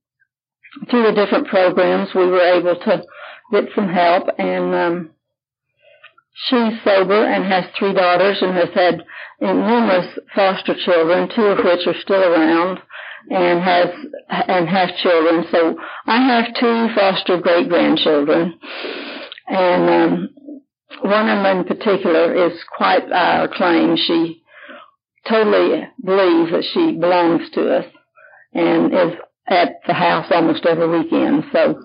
through 0.91 1.05
the 1.05 1.13
different 1.13 1.49
programs, 1.49 2.11
we 2.15 2.27
were 2.27 2.41
able 2.41 2.77
to 2.77 3.03
get 3.53 3.65
some 3.75 3.89
help. 3.89 4.29
And 4.39 4.75
um, 4.75 5.11
she's 6.49 6.83
sober 6.85 7.25
and 7.25 7.45
has 7.45 7.65
three 7.79 7.95
daughters 7.95 8.39
and 8.41 8.55
has 8.55 8.69
had 8.75 9.05
numerous 9.41 10.19
foster 10.35 10.75
children, 10.85 11.29
two 11.35 11.43
of 11.43 11.59
which 11.59 11.87
are 11.87 12.01
still 12.01 12.23
around 12.23 12.79
and 13.31 13.61
has 13.61 13.89
and 14.29 14.69
has 14.69 14.91
children. 15.03 15.45
So 15.51 15.77
I 16.07 16.27
have 16.27 16.55
two 16.61 16.89
foster 16.95 17.41
great 17.41 17.69
grandchildren, 17.69 18.59
and 19.49 19.91
um, 19.91 20.29
one 21.03 21.29
of 21.29 21.43
them 21.43 21.59
in 21.59 21.65
particular 21.65 22.47
is 22.47 22.53
quite 22.77 23.11
uh, 23.11 23.49
claimed. 23.49 23.99
She 23.99 24.43
totally 25.29 25.89
believes 26.05 26.53
that 26.53 26.65
she 26.73 26.93
belongs 26.93 27.51
to 27.51 27.79
us 27.79 27.85
and 28.55 28.93
is 28.93 29.19
at 29.49 29.81
the 29.87 29.95
house 29.95 30.27
almost 30.31 30.67
every 30.67 30.89
weekend. 30.89 31.45
So 31.53 31.81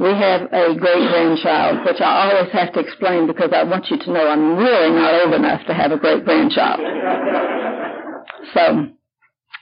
we 0.00 0.08
have 0.08 0.42
a 0.52 0.74
great 0.74 1.08
grandchild, 1.08 1.84
which 1.86 2.00
I 2.00 2.30
always 2.30 2.52
have 2.52 2.72
to 2.72 2.80
explain 2.80 3.26
because 3.26 3.50
I 3.54 3.64
want 3.64 3.90
you 3.90 3.98
to 3.98 4.12
know 4.12 4.28
I'm 4.28 4.56
really 4.56 4.90
not 4.90 5.24
old 5.24 5.34
enough 5.34 5.66
to 5.66 5.74
have 5.74 5.92
a 5.92 5.98
great 5.98 6.24
grandchild. 6.24 6.80
So 8.54 8.86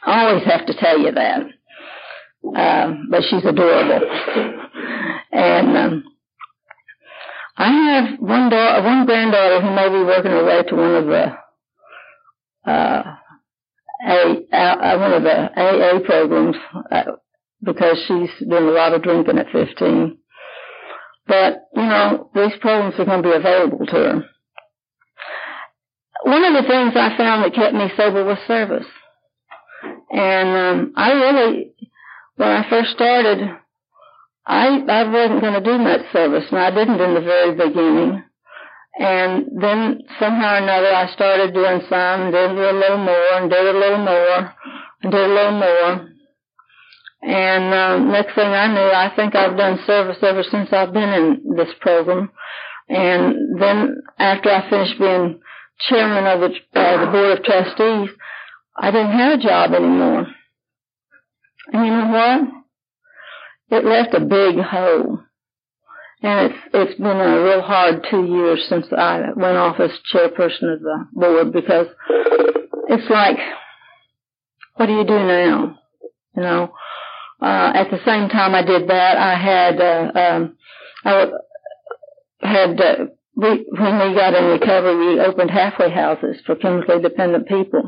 I 0.05 0.27
always 0.27 0.45
have 0.45 0.67
to 0.67 0.75
tell 0.75 0.99
you 0.99 1.13
that. 1.13 1.43
Um, 2.57 3.09
but 3.11 3.23
she's 3.29 3.45
adorable. 3.45 4.09
And 5.31 5.77
um, 5.77 6.05
I 7.57 7.71
have 7.71 8.19
one 8.21 8.51
daughter, 8.51 8.83
one 8.85 9.07
granddaughter 9.07 9.61
who 9.61 9.75
may 9.75 9.89
be 9.89 10.05
working 10.05 10.31
her 10.31 10.45
way 10.45 10.63
to 10.63 10.75
one 10.75 10.95
of 10.95 11.07
the 11.07 11.33
uh, 12.65 13.17
a, 14.05 14.47
a, 14.53 14.99
one 14.99 15.13
of 15.13 15.23
the 15.23 15.51
AA 15.57 15.99
programs 16.05 16.57
uh, 16.91 17.03
because 17.63 17.99
she's 18.07 18.49
doing 18.49 18.65
a 18.65 18.73
lot 18.73 18.95
of 18.95 19.03
drinking 19.03 19.39
at 19.39 19.51
15. 19.51 20.19
But, 21.27 21.69
you 21.75 21.83
know, 21.83 22.31
these 22.35 22.59
programs 22.61 22.99
are 22.99 23.05
going 23.05 23.23
to 23.23 23.29
be 23.29 23.35
available 23.35 23.87
to 23.87 23.93
her. 23.93 24.25
One 26.25 26.45
of 26.45 26.55
the 26.55 26.69
things 26.69 26.93
I 26.95 27.17
found 27.17 27.45
that 27.45 27.55
kept 27.55 27.75
me 27.75 27.91
sober 27.97 28.25
was 28.25 28.39
service. 28.47 28.87
And 30.11 30.49
um, 30.49 30.93
I 30.97 31.13
really, 31.13 31.73
when 32.37 32.49
I 32.49 32.69
first 32.69 32.91
started, 32.91 33.49
I 34.45 34.67
I 34.89 35.09
wasn't 35.09 35.41
going 35.41 35.55
to 35.55 35.61
do 35.61 35.79
much 35.79 36.01
service, 36.13 36.45
and 36.51 36.59
I 36.59 36.71
didn't 36.71 37.01
in 37.01 37.15
the 37.15 37.21
very 37.21 37.55
beginning. 37.55 38.23
And 38.99 39.47
then 39.61 40.03
somehow 40.19 40.55
or 40.55 40.59
another 40.59 40.93
I 40.93 41.13
started 41.15 41.55
doing 41.55 41.81
some, 41.89 42.21
and 42.23 42.33
did 42.33 42.51
a 42.51 42.73
little 42.73 42.99
more, 42.99 43.33
and 43.35 43.51
did 43.51 43.75
a 43.75 43.79
little 43.79 44.05
more, 44.05 44.55
and 45.03 45.13
did 45.13 45.31
a 45.31 45.35
little 45.35 45.59
more. 45.59 46.12
And 47.23 47.73
uh, 47.73 47.99
next 47.99 48.35
thing 48.35 48.49
I 48.49 48.67
knew, 48.67 48.91
I 48.91 49.13
think 49.15 49.37
I've 49.37 49.57
done 49.57 49.79
service 49.87 50.19
ever 50.23 50.43
since 50.43 50.73
I've 50.73 50.93
been 50.93 51.09
in 51.09 51.55
this 51.57 51.73
program. 51.81 52.31
And 52.89 53.61
then 53.61 54.03
after 54.19 54.51
I 54.51 54.69
finished 54.69 54.99
being 54.99 55.41
chairman 55.89 56.27
of 56.27 56.41
the, 56.41 56.81
uh, 56.81 57.05
the 57.05 57.13
board 57.13 57.39
of 57.39 57.45
trustees, 57.45 58.11
I 58.77 58.91
didn't 58.91 59.13
have 59.13 59.39
a 59.39 59.43
job 59.43 59.73
anymore. 59.73 60.27
And 61.73 61.87
you 61.87 61.93
know 61.93 62.09
what? 62.09 63.79
It 63.79 63.85
left 63.85 64.15
a 64.15 64.21
big 64.21 64.63
hole. 64.63 65.21
And 66.25 66.53
it's 66.53 66.59
it's 66.73 67.01
been 67.01 67.21
a 67.21 67.43
real 67.43 67.63
hard 67.63 68.07
two 68.09 68.25
years 68.25 68.65
since 68.69 68.87
I 68.93 69.31
went 69.35 69.57
off 69.57 69.81
as 69.81 69.91
chairperson 70.13 70.75
of 70.75 70.81
the 70.81 71.07
board 71.13 71.53
because 71.53 71.89
it's 72.89 73.11
like, 73.11 73.39
what 74.77 74.87
do 74.87 74.93
you 74.93 75.05
do 75.05 75.19
now? 75.19 75.79
You 76.37 76.43
know, 76.43 76.73
uh, 77.43 77.73
at 77.75 77.91
the 77.91 78.01
same 78.05 78.29
time 78.29 78.55
I 78.55 78.63
did 78.63 78.89
that, 78.89 79.17
I 79.17 79.35
had 79.35 79.81
uh, 79.81 80.19
um, 80.19 80.57
I 81.05 81.31
had 82.41 82.81
uh, 82.81 82.97
we, 83.35 83.67
when 83.71 83.99
we 83.99 84.15
got 84.15 84.35
in 84.35 84.45
recovery, 84.45 84.97
we 84.97 85.21
opened 85.21 85.51
halfway 85.51 85.91
houses 85.91 86.37
for 86.47 86.57
chemically 86.57 87.01
dependent 87.01 87.49
people, 87.49 87.83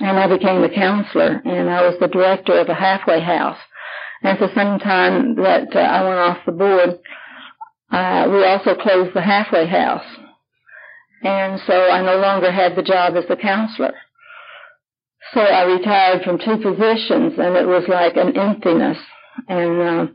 and 0.00 0.18
I 0.18 0.26
became 0.28 0.62
a 0.64 0.74
counselor, 0.74 1.42
and 1.44 1.68
I 1.68 1.82
was 1.82 1.96
the 2.00 2.08
director 2.08 2.58
of 2.58 2.68
a 2.68 2.74
halfway 2.74 3.20
house 3.20 3.58
at 4.22 4.38
the 4.38 4.48
same 4.54 4.78
time 4.78 5.36
that 5.36 5.74
uh, 5.74 5.78
I 5.78 6.02
went 6.02 6.18
off 6.18 6.38
the 6.46 6.52
board, 6.52 6.98
uh, 7.90 8.28
we 8.30 8.44
also 8.44 8.74
closed 8.74 9.14
the 9.14 9.22
halfway 9.22 9.66
house. 9.66 10.04
And 11.22 11.60
so 11.66 11.72
I 11.72 12.02
no 12.02 12.16
longer 12.18 12.50
had 12.50 12.76
the 12.76 12.82
job 12.82 13.14
as 13.16 13.24
the 13.28 13.36
counselor. 13.36 13.94
So 15.34 15.40
I 15.40 15.62
retired 15.64 16.22
from 16.22 16.38
two 16.38 16.56
positions 16.58 17.34
and 17.38 17.56
it 17.56 17.66
was 17.66 17.84
like 17.88 18.16
an 18.16 18.36
emptiness. 18.36 18.98
And 19.48 19.80
uh, 19.80 20.12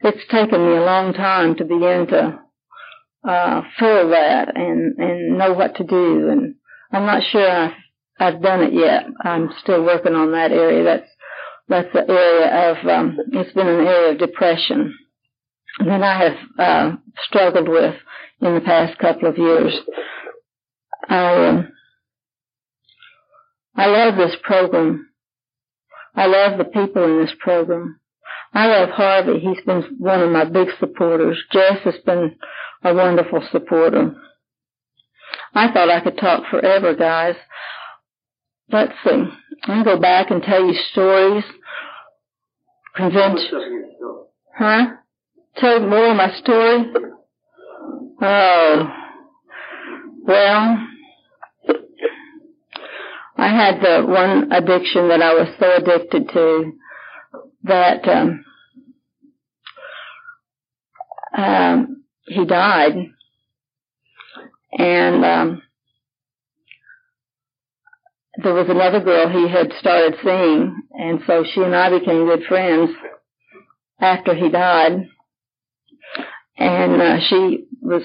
it's 0.00 0.26
taken 0.30 0.64
me 0.64 0.76
a 0.76 0.82
long 0.82 1.12
time 1.12 1.56
to 1.56 1.64
begin 1.64 2.06
to 2.08 2.38
uh, 3.28 3.62
fill 3.78 4.10
that 4.10 4.56
and, 4.56 4.96
and 4.98 5.38
know 5.38 5.52
what 5.52 5.76
to 5.76 5.84
do. 5.84 6.28
And 6.28 6.54
I'm 6.92 7.06
not 7.06 7.22
sure 7.30 7.50
I've, 7.50 7.72
I've 8.18 8.42
done 8.42 8.62
it 8.62 8.72
yet. 8.72 9.06
I'm 9.24 9.50
still 9.62 9.84
working 9.84 10.14
on 10.14 10.32
that 10.32 10.52
area. 10.52 10.84
That's 10.84 11.08
that's 11.70 11.92
the 11.92 12.10
area 12.10 12.72
of, 12.72 12.86
um, 12.88 13.16
it's 13.32 13.52
been 13.52 13.68
an 13.68 13.86
area 13.86 14.12
of 14.12 14.18
depression 14.18 14.92
that 15.78 16.02
I 16.02 16.18
have 16.18 16.36
uh, 16.58 16.96
struggled 17.28 17.68
with 17.68 17.94
in 18.40 18.54
the 18.54 18.60
past 18.60 18.98
couple 18.98 19.28
of 19.28 19.38
years. 19.38 19.72
I, 21.08 21.46
um, 21.46 21.68
I 23.80 23.86
love 23.86 24.16
this 24.16 24.36
program. 24.42 25.08
I 26.14 26.26
love 26.26 26.58
the 26.58 26.64
people 26.64 27.02
in 27.02 27.24
this 27.24 27.34
program. 27.38 27.98
I 28.52 28.66
love 28.66 28.90
Harvey. 28.90 29.38
He's 29.38 29.64
been 29.64 29.96
one 29.98 30.20
of 30.20 30.30
my 30.30 30.44
big 30.44 30.68
supporters. 30.78 31.42
Jess 31.50 31.78
has 31.84 31.94
been 32.04 32.36
a 32.84 32.92
wonderful 32.92 33.42
supporter. 33.50 34.14
I 35.54 35.72
thought 35.72 35.88
I 35.88 36.00
could 36.00 36.18
talk 36.18 36.42
forever, 36.50 36.94
guys. 36.94 37.36
Let's 38.70 38.92
see. 39.02 39.10
I'm 39.10 39.32
gonna 39.66 39.84
go 39.84 39.98
back 39.98 40.30
and 40.30 40.42
tell 40.42 40.62
you 40.62 40.74
stories 40.92 41.44
convention. 42.94 43.94
Huh? 44.58 44.86
Tell 45.56 45.80
more 45.80 46.10
of 46.10 46.16
my 46.18 46.34
story? 46.42 46.92
Oh. 48.20 48.92
Well, 50.26 50.86
I 53.40 53.48
had 53.48 53.80
the 53.80 54.04
one 54.06 54.52
addiction 54.52 55.08
that 55.08 55.22
I 55.22 55.32
was 55.32 55.48
so 55.58 55.76
addicted 55.76 56.28
to 56.28 56.72
that 57.62 58.06
um, 58.06 58.44
um, 61.34 62.04
he 62.26 62.44
died, 62.44 62.92
and 64.76 65.24
um, 65.24 65.62
there 68.42 68.52
was 68.52 68.68
another 68.68 69.00
girl 69.00 69.30
he 69.30 69.48
had 69.48 69.72
started 69.80 70.16
seeing, 70.22 70.82
and 70.92 71.20
so 71.26 71.42
she 71.54 71.62
and 71.62 71.74
I 71.74 71.98
became 71.98 72.26
good 72.26 72.44
friends 72.46 72.90
after 73.98 74.34
he 74.34 74.50
died. 74.50 75.08
And 76.58 77.00
uh, 77.00 77.16
she 77.26 77.64
was 77.80 78.02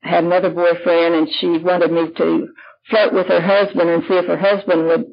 had 0.00 0.22
another 0.22 0.50
boyfriend, 0.50 1.16
and 1.16 1.28
she 1.40 1.58
wanted 1.58 1.90
me 1.90 2.12
to 2.16 2.48
flirt 2.90 3.12
with 3.12 3.26
her 3.28 3.40
husband 3.40 3.88
and 3.88 4.02
see 4.02 4.14
if 4.14 4.26
her 4.26 4.36
husband 4.36 4.86
would 4.86 5.04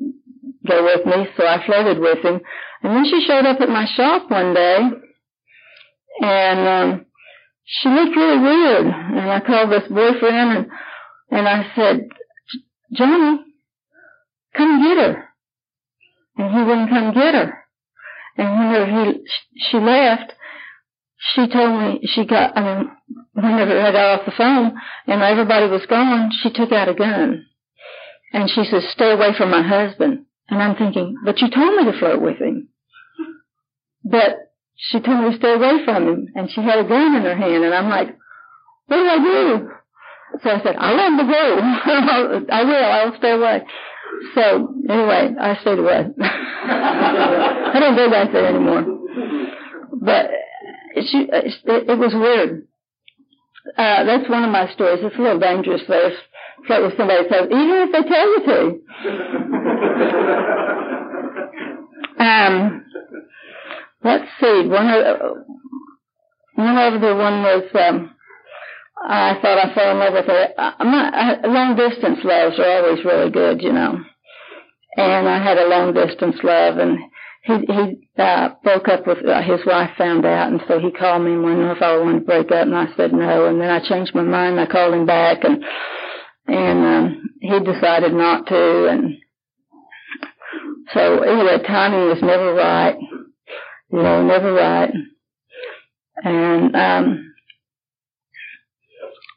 go 0.67 0.83
with 0.83 1.05
me, 1.05 1.27
so 1.37 1.45
I 1.45 1.65
flirted 1.65 1.99
with 1.99 2.19
him. 2.19 2.41
And 2.83 2.95
then 2.95 3.05
she 3.05 3.25
showed 3.25 3.45
up 3.45 3.61
at 3.61 3.69
my 3.69 3.85
shop 3.95 4.29
one 4.29 4.53
day, 4.53 4.77
and 6.21 6.59
um, 6.67 7.05
she 7.65 7.89
looked 7.89 8.15
really 8.15 8.39
weird. 8.39 8.85
And 8.85 9.31
I 9.31 9.39
called 9.39 9.71
this 9.71 9.87
boyfriend, 9.89 10.57
and 10.57 10.67
and 11.29 11.47
I 11.47 11.71
said, 11.75 12.07
Johnny, 12.93 13.39
come 14.55 14.83
get 14.83 14.97
her. 14.97 15.23
And 16.37 16.53
he 16.53 16.63
wouldn't 16.63 16.89
come 16.89 17.13
get 17.13 17.33
her. 17.33 17.63
And 18.37 18.59
whenever 18.59 19.11
he 19.11 19.19
she 19.69 19.77
left, 19.77 20.33
she 21.33 21.47
told 21.47 21.81
me 21.81 21.99
she 22.13 22.25
got. 22.25 22.55
I 22.57 22.61
mean, 22.61 22.91
whenever 23.33 23.81
I 23.81 23.91
got 23.91 24.19
off 24.19 24.25
the 24.25 24.31
phone 24.31 24.77
and 25.07 25.21
everybody 25.21 25.67
was 25.67 25.85
gone, 25.87 26.31
she 26.41 26.51
took 26.51 26.71
out 26.71 26.89
a 26.89 26.93
gun. 26.93 27.46
And 28.33 28.49
she 28.49 28.63
says, 28.65 28.83
stay 28.91 29.11
away 29.11 29.29
from 29.37 29.51
my 29.51 29.61
husband. 29.61 30.25
And 30.49 30.61
I'm 30.61 30.75
thinking, 30.75 31.15
but 31.23 31.39
you 31.39 31.49
told 31.49 31.75
me 31.75 31.91
to 31.91 31.97
flirt 31.97 32.21
with 32.21 32.37
him. 32.37 32.69
But 34.03 34.53
she 34.75 34.99
told 34.99 35.23
me 35.23 35.31
to 35.31 35.37
stay 35.37 35.53
away 35.53 35.83
from 35.85 36.07
him. 36.07 36.27
And 36.35 36.49
she 36.49 36.61
had 36.61 36.79
a 36.79 36.87
gun 36.87 37.15
in 37.15 37.23
her 37.23 37.35
hand. 37.35 37.63
And 37.63 37.73
I'm 37.73 37.89
like, 37.89 38.15
what 38.87 38.97
do 38.97 39.03
I 39.03 39.17
do? 39.17 39.69
So 40.43 40.49
I 40.49 40.63
said, 40.63 40.75
I'll 40.77 40.95
let 40.95 41.19
him 41.19 41.27
go. 41.27 41.59
I 42.53 42.63
will. 42.63 42.85
I'll 42.85 43.17
stay 43.17 43.31
away. 43.31 43.63
So 44.35 44.73
anyway, 44.89 45.35
I 45.39 45.57
stayed 45.61 45.79
away. 45.79 46.05
I 46.21 47.77
don't 47.79 47.95
go 47.95 48.09
back 48.09 48.31
there 48.31 48.47
anymore. 48.47 48.85
But 49.93 50.29
she, 51.05 51.27
it, 51.31 51.53
it 51.65 51.97
was 51.97 52.13
weird. 52.13 52.67
Uh, 53.77 54.03
that's 54.05 54.29
one 54.29 54.43
of 54.43 54.51
my 54.51 54.71
stories. 54.73 54.99
It's 55.03 55.15
a 55.17 55.21
little 55.21 55.39
dangerous 55.39 55.81
though. 55.87 56.11
Flirt 56.65 56.83
with 56.83 56.97
somebody 56.97 57.27
says, 57.29 57.45
even 57.45 57.87
if 57.87 57.91
they 57.91 58.03
tell 58.09 58.27
you 58.27 58.41
to. 58.45 58.81
um, 62.23 62.85
let's 64.03 64.29
see. 64.39 64.67
One 64.67 64.87
of 64.89 65.37
one 66.55 66.77
of 66.77 67.01
the 67.01 67.15
one 67.15 67.43
was 67.43 67.63
um, 67.75 68.15
I 69.05 69.37
thought 69.41 69.63
I 69.63 69.73
fell 69.75 69.91
in 69.91 69.99
love 69.99 70.13
with 70.13 70.25
her. 70.25 70.47
I'm 70.57 70.91
not 70.91 71.13
I, 71.13 71.47
long 71.47 71.75
distance 71.75 72.19
loves 72.23 72.59
are 72.59 72.83
always 72.83 73.05
really 73.05 73.29
good, 73.29 73.61
you 73.61 73.71
know. 73.71 73.99
And 74.97 75.29
I 75.29 75.43
had 75.43 75.59
a 75.59 75.67
long 75.67 75.93
distance 75.93 76.37
love, 76.41 76.79
and 76.79 76.97
he 77.43 77.53
he 77.71 78.07
uh, 78.17 78.49
broke 78.63 78.87
up 78.87 79.05
with 79.05 79.19
uh, 79.25 79.41
his 79.43 79.63
wife. 79.65 79.91
Found 79.99 80.25
out, 80.25 80.51
and 80.51 80.61
so 80.67 80.79
he 80.79 80.91
called 80.91 81.23
me 81.23 81.33
and 81.33 81.43
wanted 81.43 81.55
to 81.57 81.61
know 81.65 81.71
if 81.73 81.81
I 81.81 81.97
wanted 81.97 82.19
to 82.19 82.25
break 82.25 82.51
up, 82.51 82.65
and 82.65 82.75
I 82.75 82.87
said 82.97 83.13
no. 83.13 83.45
And 83.45 83.61
then 83.61 83.69
I 83.69 83.87
changed 83.87 84.15
my 84.15 84.23
mind. 84.23 84.59
I 84.59 84.65
called 84.65 84.95
him 84.95 85.05
back, 85.05 85.43
and 85.43 85.63
and 86.47 86.85
um, 86.85 87.29
he 87.41 87.59
decided 87.59 88.13
not 88.13 88.47
to. 88.47 88.87
And 88.87 89.15
so 90.93 91.21
anyway, 91.21 91.63
timing 91.65 92.07
was 92.07 92.21
never 92.21 92.53
right. 92.53 92.95
You 93.91 94.01
know, 94.01 94.25
never 94.25 94.53
right. 94.53 94.91
And 96.23 96.75
um, 96.75 97.33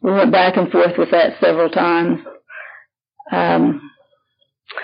we 0.03 0.13
went 0.13 0.33
back 0.33 0.57
and 0.57 0.71
forth 0.71 0.97
with 0.99 1.11
that 1.11 1.39
several 1.41 1.69
times. 1.69 2.21
Um, 3.31 3.91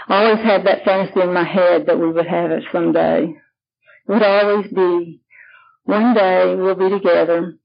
I 0.09 0.25
always 0.25 0.45
had 0.45 0.67
that 0.67 0.85
fantasy 0.85 1.21
in 1.21 1.33
my 1.33 1.45
head 1.45 1.87
that 1.87 1.99
we 1.99 2.11
would 2.11 2.27
have 2.27 2.51
it 2.51 2.65
someday. 2.73 3.25
It 4.09 4.12
would 4.12 4.23
always 4.23 4.71
be 4.73 5.21
one 5.85 6.15
day 6.15 6.55
we'll 6.57 6.75
be 6.75 6.91
together. 6.91 7.57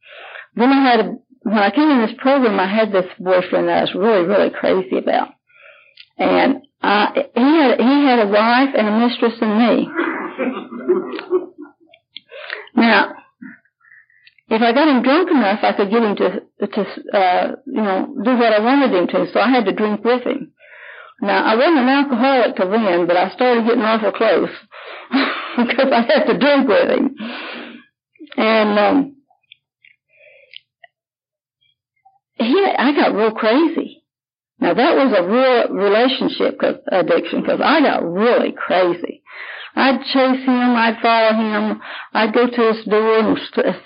Then 0.55 0.69
I 0.69 0.91
had 0.91 0.99
a, 1.01 1.15
when 1.43 1.57
I 1.57 1.71
came 1.71 1.89
in 1.89 2.01
this 2.01 2.15
program, 2.19 2.59
I 2.59 2.67
had 2.67 2.91
this 2.91 3.05
boyfriend 3.19 3.67
that 3.67 3.77
I 3.77 3.81
was 3.81 3.95
really, 3.95 4.25
really 4.27 4.51
crazy 4.51 4.97
about. 4.97 5.29
And 6.17 6.61
I, 6.81 7.25
he 7.33 7.41
had, 7.41 7.79
he 7.79 8.05
had 8.05 8.19
a 8.19 8.27
wife 8.27 8.75
and 8.77 8.87
a 8.87 9.07
mistress 9.07 9.33
and 9.41 9.57
me. 9.57 9.87
now, 12.75 13.13
if 14.49 14.61
I 14.61 14.73
got 14.73 14.87
him 14.87 15.01
drunk 15.01 15.31
enough, 15.31 15.59
I 15.63 15.73
could 15.73 15.89
get 15.89 16.03
him 16.03 16.15
to, 16.17 16.67
to, 16.67 16.81
uh, 17.17 17.55
you 17.65 17.81
know, 17.81 18.13
do 18.23 18.37
what 18.37 18.53
I 18.53 18.59
wanted 18.59 18.93
him 18.93 19.07
to. 19.07 19.31
So 19.33 19.39
I 19.39 19.49
had 19.49 19.65
to 19.65 19.71
drink 19.73 20.03
with 20.03 20.23
him. 20.23 20.51
Now, 21.21 21.43
I 21.43 21.55
wasn't 21.55 21.77
an 21.79 21.89
alcoholic 21.89 22.55
till 22.55 22.69
then, 22.69 23.07
but 23.07 23.15
I 23.15 23.29
started 23.31 23.65
getting 23.65 23.81
awful 23.81 24.11
close 24.11 24.49
because 25.57 25.91
I 25.91 26.01
had 26.01 26.25
to 26.25 26.37
drink 26.37 26.67
with 26.67 26.89
him. 26.89 27.15
And 28.37 28.79
um, 28.79 29.15
he, 32.43 32.73
I 32.77 32.93
got 32.95 33.15
real 33.15 33.31
crazy. 33.31 34.03
Now 34.59 34.73
that 34.73 34.95
was 34.95 35.13
a 35.17 35.27
real 35.27 35.75
relationship 35.75 36.61
addiction 36.91 37.41
because 37.41 37.61
I 37.63 37.81
got 37.81 38.03
really 38.03 38.51
crazy. 38.51 39.23
I'd 39.75 40.01
chase 40.01 40.45
him, 40.45 40.75
I'd 40.75 40.99
follow 41.01 41.33
him, 41.33 41.81
I'd 42.13 42.33
go 42.33 42.47
to 42.47 42.73
his 42.73 42.85
door 42.85 43.19
and 43.19 43.37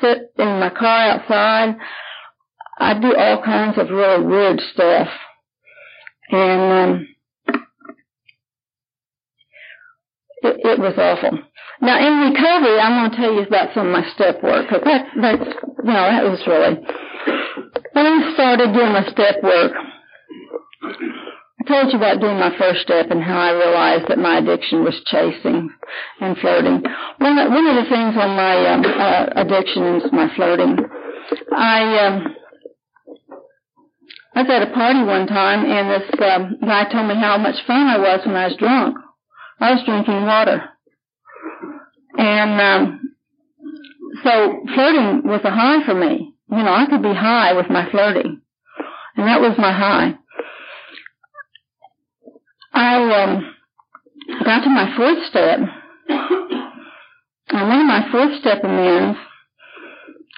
sit 0.02 0.18
in 0.38 0.60
my 0.60 0.72
car 0.78 1.10
outside. 1.10 1.78
I'd 2.78 3.02
do 3.02 3.15
all 3.15 3.44
kinds 3.44 3.78
of 3.78 3.89
really 3.89 4.26
weird 4.26 4.60
stuff. 4.74 5.08
And 6.32 6.91
um, 6.91 7.08
It, 10.46 10.58
it 10.63 10.80
was 10.80 10.94
awful. 10.98 11.39
Now 11.82 12.00
in 12.00 12.32
recovery, 12.32 12.80
I'm 12.80 13.02
going 13.02 13.12
to 13.12 13.18
tell 13.18 13.34
you 13.34 13.44
about 13.44 13.74
some 13.74 13.88
of 13.88 13.94
my 13.94 14.08
step 14.14 14.42
work 14.42 14.68
because 14.68 14.84
that 14.86 15.08
that's 15.22 15.50
you 15.84 15.92
know 15.92 16.06
that 16.08 16.24
was 16.24 16.42
really 16.48 16.80
when 17.94 18.06
I 18.06 18.34
started 18.34 18.74
doing 18.74 18.94
my 18.94 19.06
step 19.12 19.44
work. 19.44 19.72
I 21.60 21.64
told 21.68 21.92
you 21.92 21.98
about 21.98 22.22
doing 22.22 22.38
my 22.40 22.56
first 22.58 22.82
step 22.82 23.10
and 23.10 23.24
how 23.24 23.40
I 23.40 23.52
realized 23.52 24.08
that 24.08 24.20
my 24.20 24.38
addiction 24.38 24.84
was 24.84 25.02
chasing 25.06 25.70
and 26.22 26.38
flirting. 26.38 26.84
One 27.18 27.40
of, 27.40 27.50
one 27.50 27.68
of 27.68 27.76
the 27.76 27.90
things 27.90 28.14
on 28.16 28.38
my 28.38 28.56
um, 28.70 28.86
uh, 28.86 29.26
addiction 29.36 29.96
is 29.96 30.12
my 30.12 30.30
flirting. 30.36 30.78
I 31.52 32.06
um, 32.06 32.36
I 34.36 34.42
was 34.44 34.52
at 34.52 34.68
a 34.68 34.74
party 34.74 35.04
one 35.04 35.28
time 35.28 35.66
and 35.66 35.90
this 35.90 36.10
um, 36.22 36.58
guy 36.62 36.84
told 36.92 37.08
me 37.08 37.16
how 37.16 37.38
much 37.38 37.56
fun 37.66 37.88
I 37.88 37.98
was 37.98 38.22
when 38.26 38.36
I 38.36 38.48
was 38.48 38.58
drunk. 38.58 38.98
I 39.60 39.72
was 39.74 39.84
drinking 39.86 40.26
water. 40.26 40.75
And 42.18 42.62
um, 42.62 43.16
so 44.24 44.64
flirting 44.74 45.22
was 45.26 45.42
a 45.44 45.52
high 45.52 45.86
for 45.86 45.94
me. 45.94 46.34
You 46.52 46.58
know, 46.64 46.74
I 46.74 46.86
could 46.90 47.02
be 47.02 47.14
high 47.14 47.54
with 47.54 47.70
my 47.70 47.90
flirting. 47.90 48.42
And 49.18 49.28
that 49.28 49.42
was 49.42 49.58
my 49.58 49.72
high. 49.72 50.16
I 52.74 53.24
um, 53.24 53.56
got 54.44 54.64
to 54.64 54.70
my 54.70 54.96
fourth 54.96 55.26
step. 55.30 55.60
And 57.50 57.70
one 57.70 57.82
of 57.82 57.88
my 57.88 58.08
fourth 58.12 58.40
step 58.40 58.64
amends, 58.64 59.18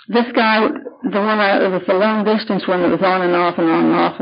this 0.09 0.31
guy, 0.35 0.67
the 1.03 1.19
one 1.19 1.39
I, 1.39 1.65
it 1.65 1.69
was 1.69 1.81
the 1.87 1.93
long 1.93 2.23
distance 2.23 2.67
one 2.67 2.81
that 2.81 2.91
was 2.91 3.01
on 3.01 3.21
and 3.21 3.35
off 3.35 3.57
and 3.57 3.67
on 3.67 3.85
and 3.85 3.95
off. 3.95 4.19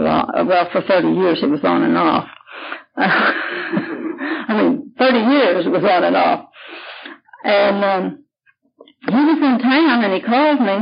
Well, 0.47 0.69
for 0.71 0.81
30 0.81 1.09
years 1.09 1.39
it 1.43 1.49
was 1.49 1.63
on 1.63 1.83
and 1.83 1.97
off. 1.97 2.27
I 2.97 4.49
mean, 4.49 4.93
30 4.97 5.17
years 5.17 5.65
it 5.65 5.69
was 5.69 5.83
on 5.83 6.03
and 6.03 6.15
off. 6.15 6.49
And 7.45 7.85
um, 7.85 8.25
he 9.05 9.13
was 9.13 9.37
in 9.37 9.59
town 9.61 10.03
and 10.03 10.13
he 10.13 10.21
called 10.21 10.61
me 10.61 10.77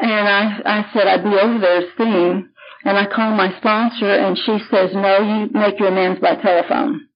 and 0.00 0.28
I, 0.28 0.60
I 0.64 0.86
said 0.92 1.06
I'd 1.06 1.22
be 1.22 1.36
over 1.36 1.58
there 1.58 1.82
seeing 1.96 2.48
and 2.84 2.96
I 2.96 3.06
called 3.06 3.36
my 3.36 3.54
sponsor 3.58 4.10
and 4.10 4.36
she 4.36 4.58
says, 4.70 4.90
no, 4.94 5.20
you 5.20 5.50
make 5.52 5.78
your 5.78 5.88
amends 5.88 6.20
by 6.20 6.36
telephone. 6.36 7.06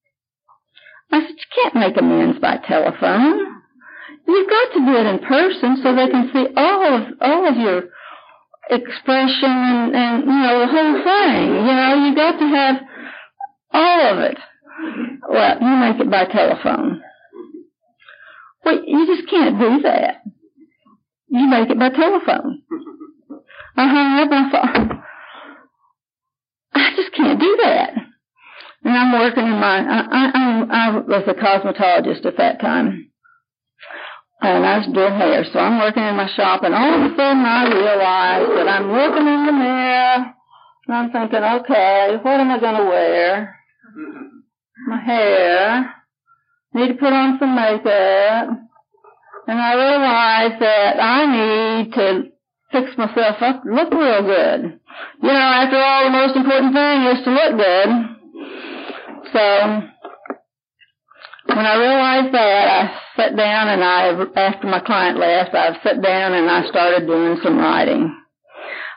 I 1.11 1.21
said, 1.21 1.31
you 1.31 1.63
can't 1.63 1.75
make 1.77 1.97
amends 1.97 2.39
by 2.41 2.59
telephone. 2.59 3.41
You've 4.27 4.51
got 4.51 4.73
to 4.75 4.81
do 4.85 4.97
it 4.97 5.07
in 5.07 5.19
person 5.21 5.81
so 5.83 5.97
they 5.97 6.09
can 6.09 6.31
see 6.33 6.47
all 6.55 6.95
of, 6.95 7.03
all 7.23 7.49
of 7.49 7.57
your 7.57 7.89
expression 8.69 9.49
and, 9.49 9.97
and, 9.97 10.25
you 10.25 10.39
know, 10.45 10.61
the 10.61 10.67
whole 10.67 11.03
thing. 11.03 11.47
You 11.57 11.73
know, 11.73 12.05
you 12.05 12.15
got 12.15 12.39
to 12.39 12.47
have 12.47 12.77
all 13.73 14.13
of 14.13 14.19
it. 14.19 14.37
Well, 15.27 15.59
you 15.59 15.77
make 15.77 16.01
it 16.01 16.11
by 16.11 16.27
telephone. 16.27 17.03
Well, 18.69 18.85
you 18.85 19.07
just 19.07 19.31
can't 19.31 19.59
do 19.59 19.81
that. 19.85 20.21
You 21.29 21.49
make 21.49 21.71
it 21.71 21.79
by 21.79 21.89
telephone. 21.89 22.63
Uh-huh, 23.31 23.87
I 23.87 23.87
hung 23.87 24.19
up 24.19 24.33
and 24.33 24.51
thought, 24.51 25.05
I 26.75 26.91
just 26.97 27.15
can't 27.15 27.39
do 27.39 27.59
that. 27.63 27.93
And 28.83 28.93
I'm 28.93 29.13
working 29.13 29.45
in 29.45 29.53
my, 29.53 29.79
I, 29.79 30.01
I, 30.11 30.67
I 30.69 30.99
was 30.99 31.23
a 31.29 31.35
cosmetologist 31.35 32.27
at 32.27 32.39
that 32.39 32.61
time. 32.61 33.09
And 34.41 34.67
I 34.67 34.79
was 34.79 34.87
doing 34.93 35.15
hair, 35.15 35.45
so 35.53 35.61
I'm 35.61 35.79
working 35.79 36.03
in 36.03 36.17
my 36.17 36.29
shop, 36.35 36.65
and 36.65 36.75
all 36.75 36.93
of 36.93 37.13
a 37.13 37.15
sudden 37.15 37.45
I 37.45 37.69
realize 37.69 38.49
that 38.57 38.69
I'm 38.69 38.91
looking 38.91 39.29
in 39.29 39.47
the 39.47 39.53
mirror, 39.53 40.35
and 40.89 40.97
I'm 40.97 41.13
thinking, 41.13 41.45
okay, 41.45 42.19
what 42.21 42.41
am 42.41 42.51
I 42.51 42.59
going 42.59 42.83
to 42.83 42.85
wear? 42.85 43.57
my 44.89 45.01
hair, 45.01 45.95
need 46.75 46.89
to 46.89 46.95
put 46.95 47.13
on 47.13 47.39
some 47.39 47.55
makeup, 47.55 48.69
and 49.49 49.59
I 49.59 49.75
realized 49.75 50.61
that 50.61 51.01
I 51.01 51.27
need 51.27 51.93
to 51.95 52.29
fix 52.71 52.97
myself 52.99 53.37
up, 53.41 53.63
look 53.65 53.93
real 53.93 54.23
good. 54.23 54.79
You 55.23 55.29
know, 55.29 55.51
after 55.57 55.77
all, 55.77 56.05
the 56.05 56.11
most 56.11 56.37
important 56.37 56.75
thing 56.75 57.03
is 57.05 57.25
to 57.25 57.31
look 57.31 57.57
good. 57.57 57.89
So, 59.33 59.83
when 61.55 61.65
I 61.65 61.77
realized 61.77 62.35
that, 62.35 62.69
I 62.69 63.01
sat 63.17 63.37
down 63.37 63.69
and 63.69 63.83
I, 63.83 64.09
after 64.37 64.67
my 64.67 64.81
client 64.81 65.19
left, 65.19 65.55
I 65.55 65.83
sat 65.83 66.03
down 66.03 66.35
and 66.35 66.51
I 66.51 66.69
started 66.69 67.07
doing 67.07 67.39
some 67.43 67.59
writing. 67.59 68.15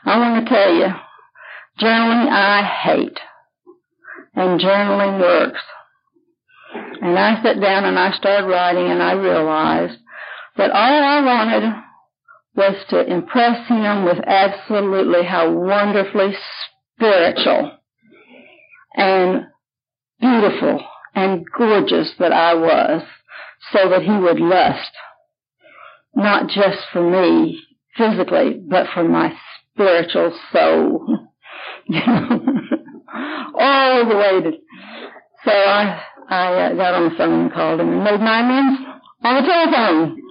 I 0.04 0.18
want 0.18 0.44
to 0.44 0.50
tell 0.52 0.74
you, 0.74 0.88
journaling 1.80 2.28
I 2.28 2.62
hate. 2.62 3.18
And 4.34 4.60
journaling 4.60 5.20
works. 5.20 5.60
And 7.02 7.18
I 7.18 7.42
sat 7.42 7.60
down 7.60 7.84
and 7.84 7.98
I 7.98 8.12
started 8.12 8.46
writing 8.46 8.86
and 8.88 9.02
I 9.02 9.12
realized 9.12 9.98
that 10.56 10.70
all 10.70 11.02
I 11.04 11.20
wanted 11.20 11.72
was 12.54 12.76
to 12.90 13.12
impress 13.12 13.66
him 13.66 14.04
with 14.04 14.18
absolutely 14.24 15.24
how 15.24 15.50
wonderfully 15.50 16.32
spiritual 16.96 17.72
and 18.94 19.46
beautiful 20.20 20.84
and 21.16 21.44
gorgeous 21.58 22.12
that 22.20 22.32
I 22.32 22.54
was 22.54 23.02
so 23.72 23.88
that 23.88 24.02
he 24.02 24.16
would 24.16 24.38
lust, 24.38 24.92
not 26.14 26.48
just 26.48 26.78
for 26.92 27.02
me 27.02 27.60
physically, 27.96 28.62
but 28.64 28.86
for 28.94 29.02
my 29.02 29.34
spiritual 29.74 30.38
soul. 30.52 31.18
all 33.58 34.08
the 34.08 34.16
way 34.16 34.40
to, 34.42 34.52
so 35.44 35.50
I, 35.50 36.00
I 36.28 36.70
uh, 36.70 36.74
got 36.74 36.94
on 36.94 37.10
the 37.10 37.16
phone 37.16 37.40
and 37.42 37.52
called 37.52 37.80
him 37.80 37.88
and 37.88 38.04
made 38.04 38.20
my 38.20 38.40
amends 38.40 38.80
on 39.24 39.34
the 39.36 39.48
telephone. 39.48 40.22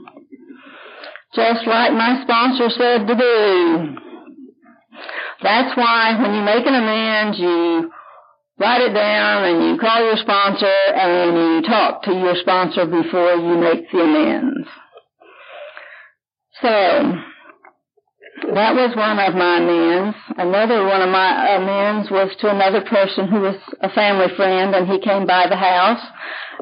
Just 1.34 1.68
like 1.68 1.94
my 1.94 2.22
sponsor 2.24 2.70
said 2.70 3.08
to 3.08 3.16
do. 3.16 3.96
That's 5.42 5.76
why 5.78 6.22
when 6.22 6.36
you 6.36 6.42
make 6.42 6.66
an 6.68 6.76
amends, 6.76 7.40
you 7.40 7.92
write 8.60 8.82
it 8.82 8.94
down 8.94 9.46
and 9.46 9.64
you 9.64 9.80
call 9.80 10.04
your 10.04 10.18
sponsor 10.18 10.66
and 10.68 11.36
you 11.36 11.62
talk 11.68 12.04
to 12.04 12.12
your 12.14 12.36
sponsor 12.36 12.86
before 12.86 13.36
you 13.36 13.58
make 13.58 13.90
the 13.92 14.00
amends. 14.00 14.68
So, 16.62 17.31
that 18.42 18.74
was 18.74 18.96
one 18.96 19.20
of 19.20 19.36
my 19.36 19.58
amends. 19.58 20.18
Another 20.38 20.86
one 20.86 21.02
of 21.02 21.10
my 21.10 21.56
amends 21.56 22.10
was 22.10 22.36
to 22.40 22.50
another 22.50 22.82
person 22.82 23.28
who 23.28 23.42
was 23.42 23.56
a 23.82 23.90
family 23.94 24.34
friend 24.36 24.76
and 24.76 24.88
he 24.88 25.00
came 25.00 25.26
by 25.28 25.48
the 25.48 25.56
house 25.56 26.02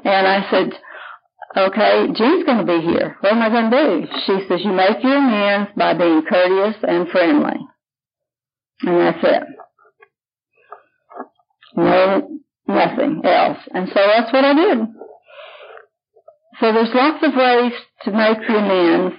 and 0.03 0.27
I 0.27 0.49
said, 0.51 0.73
okay, 1.57 2.07
Jean's 2.13 2.45
going 2.45 2.65
to 2.65 2.67
be 2.67 2.81
here. 2.81 3.17
What 3.21 3.33
am 3.33 3.41
I 3.41 3.49
going 3.49 3.71
to 3.71 3.77
do? 3.77 4.13
She 4.25 4.47
says, 4.47 4.61
you 4.63 4.71
make 4.71 5.01
your 5.03 5.17
amends 5.17 5.71
by 5.75 5.93
being 5.93 6.23
courteous 6.27 6.75
and 6.83 7.07
friendly. 7.09 7.59
And 8.81 8.97
that's 8.99 9.23
it. 9.23 9.43
No, 11.75 12.39
nothing 12.67 13.21
else. 13.23 13.59
And 13.73 13.87
so 13.87 13.99
that's 13.99 14.31
what 14.33 14.45
I 14.45 14.53
did. 14.53 14.79
So 16.59 16.73
there's 16.73 16.93
lots 16.93 17.23
of 17.23 17.35
ways 17.35 17.71
to 18.03 18.11
make 18.11 18.37
your 18.47 18.57
amends, 18.57 19.15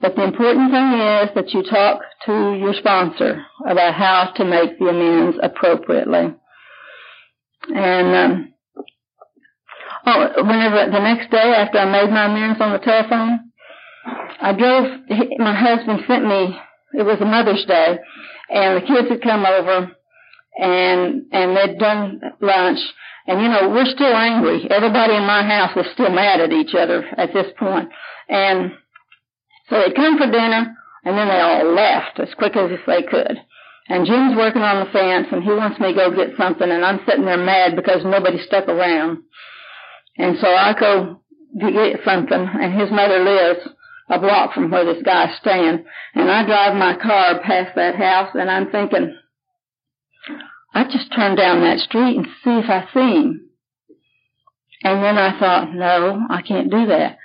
but 0.00 0.14
the 0.14 0.24
important 0.24 0.70
thing 0.70 0.92
is 0.92 1.30
that 1.34 1.52
you 1.52 1.62
talk 1.62 2.02
to 2.26 2.54
your 2.54 2.74
sponsor 2.74 3.44
about 3.66 3.94
how 3.94 4.32
to 4.36 4.44
make 4.44 4.78
the 4.78 4.88
amends 4.88 5.38
appropriately. 5.42 6.34
And 7.74 8.14
um, 8.14 8.54
oh, 10.06 10.44
whenever 10.44 10.90
the 10.90 11.00
next 11.00 11.30
day 11.30 11.54
after 11.56 11.78
I 11.78 11.90
made 11.90 12.10
my 12.10 12.26
amends 12.26 12.60
on 12.60 12.72
the 12.72 12.78
telephone, 12.78 13.52
I 14.40 14.52
drove. 14.52 15.00
My 15.38 15.54
husband 15.54 16.00
sent 16.06 16.26
me. 16.26 16.58
It 16.92 17.02
was 17.02 17.20
a 17.20 17.24
Mother's 17.24 17.64
Day, 17.64 17.98
and 18.50 18.76
the 18.76 18.86
kids 18.86 19.08
had 19.08 19.22
come 19.22 19.44
over 19.44 19.90
and 20.58 21.24
and 21.32 21.56
they'd 21.56 21.78
done 21.78 22.20
lunch. 22.40 22.78
And 23.26 23.40
you 23.40 23.48
know, 23.48 23.70
we're 23.70 23.86
still 23.86 24.14
angry. 24.14 24.68
Everybody 24.70 25.14
in 25.16 25.24
my 25.24 25.42
house 25.42 25.74
was 25.74 25.86
still 25.94 26.10
mad 26.10 26.40
at 26.40 26.52
each 26.52 26.74
other 26.74 27.04
at 27.16 27.32
this. 27.32 27.46
And 28.28 28.72
so 29.68 29.80
they'd 29.80 29.96
come 29.96 30.18
for 30.18 30.30
dinner, 30.30 30.74
and 31.04 31.16
then 31.16 31.28
they 31.28 31.40
all 31.40 31.74
left 31.74 32.18
as 32.20 32.34
quick 32.34 32.56
as 32.56 32.70
they 32.86 33.02
could. 33.02 33.36
And 33.88 34.06
Jim's 34.06 34.36
working 34.36 34.62
on 34.62 34.84
the 34.84 34.90
fence, 34.90 35.28
and 35.30 35.42
he 35.42 35.50
wants 35.50 35.78
me 35.78 35.88
to 35.88 35.94
go 35.94 36.10
get 36.10 36.36
something, 36.36 36.68
and 36.68 36.84
I'm 36.84 37.00
sitting 37.06 37.24
there 37.24 37.36
mad 37.36 37.76
because 37.76 38.04
nobody 38.04 38.38
stuck 38.38 38.68
around. 38.68 39.18
And 40.18 40.36
so 40.40 40.48
I 40.48 40.74
go 40.78 41.20
to 41.60 41.72
get 41.72 42.04
something, 42.04 42.48
and 42.60 42.80
his 42.80 42.90
mother 42.90 43.22
lives 43.22 43.68
a 44.08 44.18
block 44.18 44.54
from 44.54 44.70
where 44.70 44.84
this 44.84 45.02
guy's 45.04 45.36
staying. 45.40 45.84
And 46.14 46.30
I 46.30 46.46
drive 46.46 46.74
my 46.74 46.96
car 46.96 47.40
past 47.40 47.74
that 47.76 47.96
house, 47.96 48.30
and 48.34 48.50
I'm 48.50 48.70
thinking, 48.70 49.16
I 50.74 50.84
just 50.84 51.12
turn 51.14 51.36
down 51.36 51.60
that 51.60 51.78
street 51.80 52.16
and 52.16 52.26
see 52.44 52.58
if 52.58 52.68
I 52.68 52.88
see 52.92 53.16
him. 53.16 53.50
And 54.82 55.02
then 55.02 55.16
I 55.16 55.38
thought, 55.38 55.74
no, 55.74 56.26
I 56.28 56.42
can't 56.42 56.70
do 56.70 56.86
that. 56.86 57.18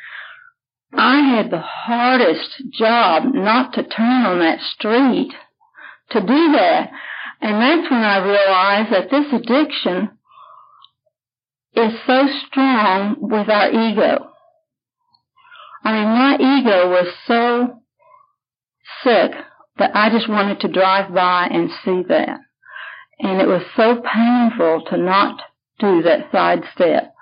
I 0.93 1.35
had 1.35 1.49
the 1.49 1.61
hardest 1.61 2.63
job 2.71 3.33
not 3.33 3.73
to 3.73 3.83
turn 3.83 4.25
on 4.25 4.39
that 4.39 4.59
street 4.59 5.33
to 6.11 6.19
do 6.19 6.51
that. 6.51 6.91
And 7.41 7.61
that's 7.61 7.89
when 7.89 8.01
I 8.01 8.17
realized 8.23 8.91
that 8.91 9.09
this 9.09 9.33
addiction 9.33 10.11
is 11.75 11.93
so 12.05 12.27
strong 12.47 13.15
with 13.19 13.49
our 13.49 13.69
ego. 13.69 14.27
I 15.83 15.93
mean, 15.93 16.09
my 16.09 16.35
ego 16.35 16.89
was 16.89 17.07
so 17.25 17.81
sick 19.03 19.31
that 19.77 19.91
I 19.95 20.09
just 20.09 20.29
wanted 20.29 20.59
to 20.59 20.67
drive 20.67 21.13
by 21.13 21.47
and 21.51 21.71
see 21.83 22.03
that. 22.09 22.39
And 23.19 23.41
it 23.41 23.47
was 23.47 23.63
so 23.75 24.01
painful 24.01 24.83
to 24.89 24.97
not 24.97 25.41
do 25.79 26.03
that 26.03 26.31
side 26.31 26.63
step. 26.75 27.13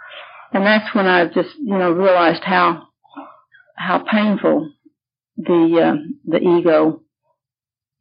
And 0.52 0.66
that's 0.66 0.94
when 0.94 1.06
I 1.06 1.26
just, 1.28 1.56
you 1.58 1.78
know, 1.78 1.92
realized 1.92 2.44
how, 2.44 2.89
how 3.80 4.00
painful 4.00 4.72
the, 5.38 5.80
uh, 5.82 5.96
the 6.26 6.38
ego 6.38 7.02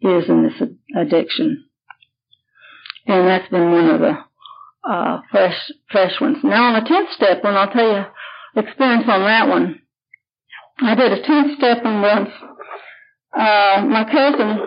is 0.00 0.28
in 0.28 0.42
this 0.42 0.68
addiction. 0.96 1.64
And 3.06 3.28
that's 3.28 3.48
been 3.48 3.70
one 3.70 3.88
of 3.90 4.00
the, 4.00 4.18
uh, 4.88 5.20
fresh, 5.30 5.70
fresh 5.90 6.20
ones. 6.20 6.38
Now 6.42 6.64
on 6.64 6.82
the 6.82 6.88
10th 6.88 7.14
step 7.14 7.44
one, 7.44 7.54
I'll 7.54 7.70
tell 7.70 7.86
you 7.86 8.04
experience 8.60 9.04
on 9.08 9.22
that 9.22 9.48
one. 9.48 9.80
I 10.80 10.94
did 10.96 11.12
a 11.12 11.22
10th 11.22 11.56
step 11.56 11.84
one 11.84 12.02
once. 12.02 12.30
Uh, 13.32 13.84
my 13.86 14.04
cousin 14.10 14.58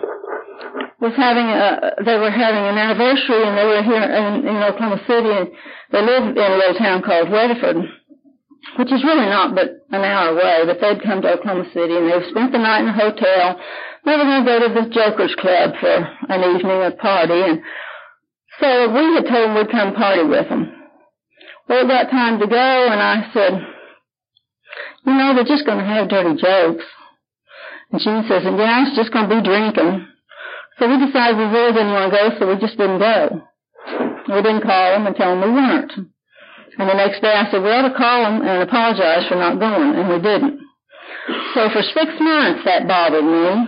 was 1.02 1.13
having 1.17 1.45
a, 1.45 2.04
they 2.06 2.17
were 2.17 2.32
having 2.32 2.63
an 2.63 2.78
anniversary 2.78 3.43
and 3.43 3.58
they 3.58 3.65
were 3.65 3.84
here 3.84 4.02
in, 4.02 4.47
in 4.47 4.63
Oklahoma 4.63 5.02
City 5.08 5.30
and 5.30 5.52
they 5.91 6.02
lived 6.02 6.38
in 6.38 6.52
a 6.52 6.56
little 6.56 6.76
town 6.76 7.02
called 7.02 7.30
Weatherford, 7.30 7.84
which 8.78 8.91
is 8.91 9.04
really 9.04 9.26
not 9.26 9.56
but 9.56 9.86
an 9.91 10.02
hour 10.02 10.30
away, 10.30 10.63
but 10.65 10.80
they'd 10.80 11.04
come 11.04 11.21
to 11.21 11.34
Oklahoma 11.34 11.65
City 11.74 11.95
and 11.95 12.08
they 12.08 12.30
spent 12.30 12.52
the 12.52 12.58
night 12.58 12.82
in 12.82 12.89
a 12.89 12.93
hotel. 12.93 13.60
They 14.06 14.17
were 14.17 14.24
going 14.24 14.45
to 14.45 14.50
go 14.50 14.60
to 14.67 14.74
the 14.74 14.89
Joker's 14.89 15.36
Club 15.36 15.74
for 15.80 15.95
an 16.30 16.56
evening, 16.56 16.82
a 16.82 16.91
party, 16.91 17.41
and 17.41 17.62
so 18.60 18.93
we 18.93 19.15
had 19.15 19.26
told 19.26 19.50
them 19.50 19.56
we'd 19.56 19.71
come 19.71 19.93
party 19.93 20.24
with 20.24 20.50
them. 20.50 20.71
Well, 21.67 21.86
it 21.86 21.88
got 21.88 22.12
time 22.12 22.39
to 22.39 22.47
go 22.47 22.88
and 22.91 23.02
I 23.02 23.32
said, 23.34 23.54
you 25.06 25.13
know, 25.13 25.34
they're 25.34 25.43
just 25.43 25.65
going 25.65 25.80
to 25.80 25.86
have 25.86 26.10
dirty 26.10 26.41
jokes. 26.41 26.86
And 27.91 28.02
she 28.02 28.10
says, 28.28 28.45
and 28.45 28.58
yeah, 28.58 28.88
it's 28.88 28.95
just 28.95 29.12
going 29.12 29.28
to 29.30 29.36
be 29.36 29.43
drinking. 29.43 30.08
So 30.80 30.88
we 30.88 31.06
decided 31.06 31.38
we 31.38 31.45
really 31.45 31.74
didn't 31.74 31.91
want 31.91 32.12
to 32.12 32.17
go, 32.17 32.39
so 32.39 32.47
we 32.47 32.60
just 32.60 32.78
didn't 32.78 33.00
go. 33.00 33.41
We 34.30 34.41
didn't 34.41 34.62
call 34.62 34.93
them 34.93 35.08
and 35.08 35.15
tell 35.15 35.32
them 35.32 35.41
we 35.41 35.52
weren't. 35.52 36.11
And 36.77 36.89
the 36.89 36.93
next 36.93 37.21
day 37.21 37.34
I 37.34 37.49
said, 37.51 37.62
we 37.62 37.69
ought 37.69 37.89
to 37.89 37.97
call 37.97 38.23
them 38.23 38.47
and 38.47 38.63
apologize 38.63 39.27
for 39.27 39.36
not 39.36 39.60
going, 39.60 39.95
and 39.95 40.07
we 40.07 40.21
didn't. 40.21 40.62
So 41.53 41.69
for 41.69 41.84
six 41.84 42.12
months 42.19 42.63
that 42.65 42.88
bothered 42.88 43.23
me. 43.23 43.67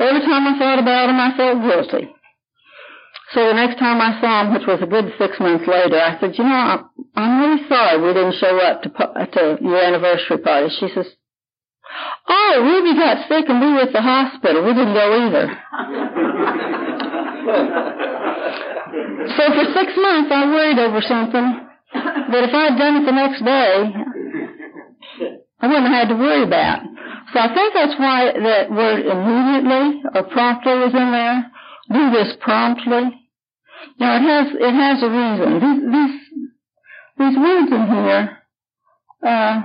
Every 0.00 0.20
time 0.20 0.46
I 0.48 0.58
thought 0.58 0.78
about 0.78 1.06
them, 1.06 1.20
I 1.20 1.36
felt 1.36 1.62
guilty. 1.62 2.08
So 3.32 3.46
the 3.46 3.54
next 3.54 3.78
time 3.78 4.00
I 4.00 4.20
saw 4.20 4.44
him, 4.44 4.54
which 4.54 4.66
was 4.66 4.80
a 4.82 4.86
good 4.86 5.12
six 5.18 5.38
months 5.38 5.68
later, 5.68 6.00
I 6.00 6.18
said, 6.20 6.36
you 6.36 6.44
know, 6.44 6.88
I'm 7.14 7.40
really 7.40 7.68
sorry 7.68 8.00
we 8.00 8.12
didn't 8.12 8.34
show 8.40 8.58
up 8.58 8.82
to, 8.82 8.88
to 8.88 9.58
your 9.60 9.82
anniversary 9.82 10.38
party. 10.38 10.68
She 10.80 10.88
says, 10.94 11.06
Oh, 12.28 12.60
Ruby 12.62 12.94
got 12.98 13.28
sick 13.28 13.44
and 13.48 13.60
we 13.60 13.72
were 13.72 13.80
at 13.80 13.92
the 13.92 14.00
hospital. 14.00 14.64
We 14.64 14.72
didn't 14.72 14.94
go 14.94 15.26
either. 15.28 15.46
so 19.36 19.52
for 19.52 19.64
six 19.76 19.92
months 19.96 20.32
I 20.32 20.46
worried 20.48 20.78
over 20.78 21.02
something 21.02 21.68
that 22.04 22.44
if 22.44 22.54
I'd 22.54 22.78
done 22.78 22.96
it 23.02 23.06
the 23.06 23.12
next 23.12 23.44
day, 23.44 23.92
I 25.60 25.66
wouldn't 25.66 25.86
have 25.86 25.94
had 25.94 26.08
to 26.08 26.14
worry 26.14 26.42
about. 26.42 26.82
So 27.32 27.40
I 27.40 27.54
think 27.54 27.74
that's 27.74 27.98
why 27.98 28.32
that 28.32 28.70
word 28.70 29.06
immediately 29.06 30.02
or 30.14 30.22
promptly 30.24 30.72
is 30.72 30.94
in 30.94 31.10
there. 31.12 31.50
Do 31.92 32.10
this 32.10 32.34
promptly. 32.40 33.18
Now 33.98 34.16
it 34.16 34.22
has 34.22 34.46
it 34.54 34.74
has 34.74 35.02
a 35.02 35.10
reason. 35.10 35.50
These 35.60 35.82
these 35.92 36.16
these 37.18 37.38
words 37.38 37.72
in 37.72 37.86
here 37.86 38.38
uh, 39.26 39.62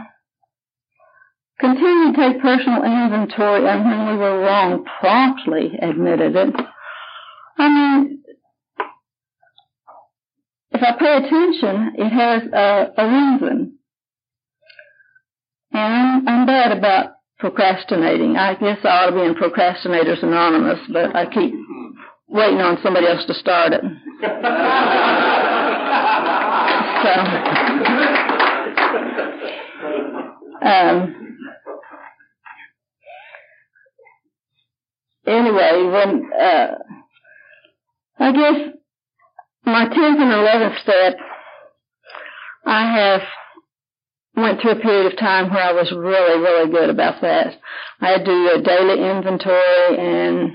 Continue 1.60 2.14
to 2.14 2.18
take 2.18 2.42
personal 2.42 2.84
inventory 2.84 3.68
and 3.68 3.84
when 3.84 4.08
we 4.08 4.16
were 4.16 4.42
wrong, 4.42 4.86
promptly 5.00 5.72
admitted 5.82 6.36
it. 6.36 6.56
I 7.58 7.68
mean, 7.68 8.24
if 10.78 10.84
I 10.84 10.92
pay 10.98 11.18
attention, 11.18 11.94
it 11.98 12.10
has 12.10 12.44
a, 12.54 12.94
a 12.98 13.06
reason. 13.08 13.80
And 15.72 16.30
I'm, 16.30 16.46
bad 16.46 16.72
about 16.72 17.14
procrastinating. 17.40 18.38
I 18.38 18.54
guess 18.56 18.78
I 18.84 18.88
ought 18.88 19.10
to 19.10 19.16
be 19.16 19.22
in 19.22 19.36
Procrastinators 19.36 20.24
Anonymous, 20.24 20.80
but 20.92 21.16
I 21.16 21.26
keep 21.26 21.54
waiting 22.28 22.62
on 22.62 22.78
somebody 22.84 23.08
else 23.08 23.26
to 23.26 23.34
start 23.34 23.74
it. 23.74 23.82
so, 27.04 27.10
um, 30.68 31.38
anyway, 35.28 35.84
when 35.92 36.32
uh, 36.34 36.76
I 38.20 38.32
guess 38.32 38.77
my 39.68 39.84
tenth 39.84 40.20
and 40.20 40.32
eleventh 40.32 40.80
step, 40.82 41.18
I 42.66 42.82
have 42.98 43.22
went 44.36 44.62
through 44.62 44.72
a 44.72 44.80
period 44.80 45.12
of 45.12 45.20
time 45.20 45.50
where 45.50 45.64
I 45.64 45.74
was 45.74 45.92
really, 45.92 46.40
really 46.40 46.72
good 46.72 46.90
about 46.90 47.22
that. 47.22 47.60
I 48.00 48.18
do 48.24 48.52
a 48.56 48.62
daily 48.62 49.10
inventory 49.10 49.98
and 49.98 50.54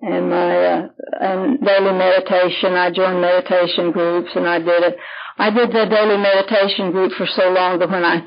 and 0.00 0.30
my 0.30 0.56
uh, 0.56 0.88
and 1.20 1.60
daily 1.60 1.98
meditation. 1.98 2.74
I 2.74 2.90
joined 2.90 3.20
meditation 3.20 3.90
groups 3.90 4.30
and 4.34 4.46
I 4.46 4.58
did 4.58 4.82
it. 4.82 4.96
I 5.38 5.50
did 5.50 5.70
the 5.70 5.86
daily 5.90 6.18
meditation 6.18 6.92
group 6.92 7.12
for 7.12 7.26
so 7.26 7.50
long 7.50 7.78
that 7.80 7.90
when 7.90 8.04
I 8.04 8.22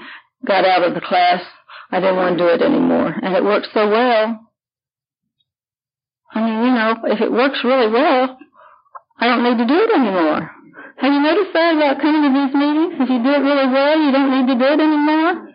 got 0.45 0.65
out 0.65 0.83
of 0.83 0.93
the 0.93 1.01
class, 1.01 1.41
I 1.91 1.99
didn't 2.01 2.17
want 2.17 2.37
to 2.37 2.43
do 2.43 2.49
it 2.49 2.61
anymore, 2.61 3.15
and 3.21 3.35
it 3.35 3.43
worked 3.43 3.67
so 3.73 3.89
well. 3.89 4.39
I 6.33 6.41
mean, 6.41 6.65
you 6.65 6.73
know, 6.73 6.95
if 7.05 7.21
it 7.21 7.31
works 7.31 7.59
really 7.63 7.89
well, 7.89 8.37
I 9.19 9.27
don't 9.27 9.43
need 9.43 9.57
to 9.57 9.67
do 9.67 9.77
it 9.77 9.91
anymore. 9.91 10.51
Have 10.97 11.13
you 11.13 11.21
noticed 11.21 11.53
that 11.53 11.75
about 11.75 12.01
coming 12.01 12.25
to 12.25 12.31
these 12.33 12.53
meetings? 12.53 12.93
If 13.01 13.09
you 13.09 13.21
do 13.21 13.29
it 13.29 13.43
really 13.45 13.69
well, 13.69 13.95
you 14.01 14.11
don't 14.11 14.31
need 14.33 14.47
to 14.49 14.57
do 14.57 14.65
it 14.65 14.79
anymore. 14.81 15.53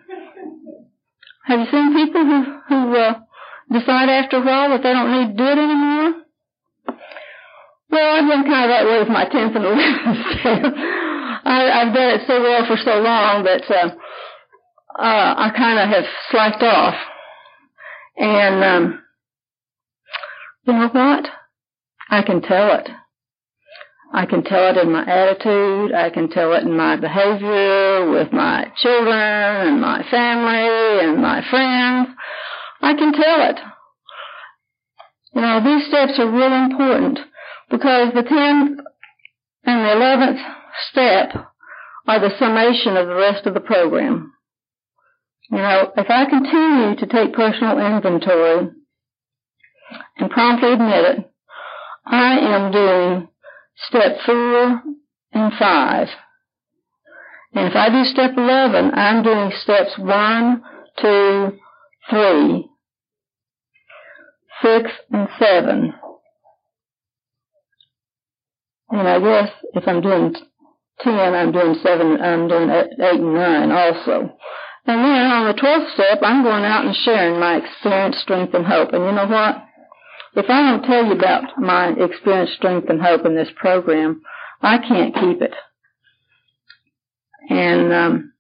Have 1.45 1.61
you 1.61 1.67
seen 1.71 1.95
people 1.95 2.23
who 2.25 2.39
who 2.69 2.97
uh, 2.97 3.15
decide 3.71 4.09
after 4.09 4.39
a 4.39 4.45
while 4.45 4.71
that 4.71 4.83
they 4.83 4.93
don't 4.93 5.11
need 5.11 5.29
to 5.35 5.39
do 5.39 5.49
it 5.51 5.59
anymore? 5.59 6.23
Well, 7.91 8.17
I've 8.17 8.29
been 8.31 8.45
kind 8.51 8.65
of 8.65 8.71
that 8.71 8.87
way 8.87 8.99
with 9.01 9.09
my 9.09 9.25
tenth 9.27 9.55
and 9.57 9.65
eleventh. 9.65 10.27
I, 11.45 11.83
I've 11.83 11.95
done 11.95 12.11
it 12.15 12.23
so 12.27 12.41
well 12.41 12.67
for 12.67 12.77
so 12.77 13.01
long 13.01 13.45
that 13.45 13.69
uh, 13.69 13.91
uh, 14.99 15.35
I 15.37 15.51
kind 15.57 15.79
of 15.79 15.89
have 15.89 16.05
slacked 16.31 16.63
off. 16.63 16.95
And 18.17 18.65
um, 18.65 19.03
you 20.65 20.73
know 20.73 20.89
what? 20.89 21.27
I 22.09 22.23
can 22.23 22.43
tell 22.43 22.75
it. 22.79 22.89
I 24.15 24.27
can 24.27 24.45
tell 24.45 24.69
it 24.69 24.77
in 24.77 24.93
my 24.93 25.05
attitude. 25.07 25.95
I 25.95 26.11
can 26.11 26.29
tell 26.29 26.53
it 26.53 26.65
in 26.65 26.77
my 26.77 26.97
behavior 26.97 28.11
with 28.11 28.31
my 28.31 28.71
children 28.77 29.17
and 29.17 29.81
my 29.81 30.03
family 30.11 31.07
and 31.07 31.23
my 31.23 31.43
friends. 31.49 32.09
I 32.83 32.93
can 32.93 33.13
tell 33.15 33.51
it. 33.51 33.59
You 35.35 35.41
know, 35.41 35.65
these 35.65 35.89
steps 35.89 36.19
are 36.19 36.31
really 36.31 36.71
important 36.71 37.21
because 37.71 38.13
the 38.13 38.23
10th 38.23 38.77
and 39.65 39.81
the 39.81 39.95
11th 39.97 40.43
step 40.91 41.47
are 42.07 42.21
the 42.21 42.37
summation 42.39 42.99
of 42.99 43.07
the 43.07 43.15
rest 43.15 43.47
of 43.47 43.55
the 43.55 43.61
program. 43.61 44.35
You 45.51 45.57
know, 45.57 45.93
if 45.97 46.11
I 46.11 46.27
continue 46.27 46.97
to 46.97 47.07
take 47.07 47.35
personal 47.35 47.79
inventory 47.79 48.69
and 50.19 50.31
promptly 50.31 50.73
admit 50.75 51.05
it, 51.05 51.33
I 52.05 52.39
am 52.39 52.73
doing 52.73 53.29
step 53.77 54.19
four 54.25 54.83
and 55.33 55.53
five. 55.59 56.09
And 57.55 57.69
if 57.69 57.77
I 57.77 57.91
do 57.91 58.05
step 58.05 58.33
11, 58.37 58.93
I'm 58.95 59.23
doing 59.23 59.53
steps 59.63 59.99
one, 59.99 60.63
two, 61.01 61.59
three, 62.09 62.69
six, 64.63 64.91
and 65.11 65.29
seven. 65.39 65.95
And 68.91 69.09
I 69.09 69.19
guess 69.21 69.51
if 69.75 69.85
I'm 69.87 70.01
doing 70.01 70.35
10, 71.01 71.15
I'm 71.15 71.53
doing 71.53 71.77
seven, 71.83 72.21
I'm 72.21 72.49
doing 72.49 72.71
eight 72.71 73.21
and 73.21 73.35
nine 73.35 73.71
also. 73.71 74.37
And 74.85 74.99
then 75.05 75.31
on 75.31 75.47
the 75.47 75.61
12th 75.61 75.95
step, 75.95 76.19
I'm 76.23 76.43
going 76.43 76.65
out 76.65 76.85
and 76.85 76.95
sharing 77.05 77.39
my 77.39 77.57
experience, 77.57 78.19
strength, 78.19 78.55
and 78.55 78.67
hope. 78.67 78.93
And 78.93 79.05
you 79.05 79.13
know 79.13 79.27
what? 79.27 79.65
If 80.35 80.47
I 80.49 80.71
don't 80.71 80.83
tell 80.85 81.05
you 81.05 81.13
about 81.13 81.59
my 81.59 81.89
experience, 81.91 82.53
strength, 82.57 82.89
and 82.89 83.01
hope 83.01 83.27
in 83.27 83.35
this 83.35 83.51
program, 83.55 84.23
I 84.63 84.79
can't 84.79 85.15
keep 85.15 85.43
it. 85.43 85.55
And 87.51 87.93
um, 87.93 88.33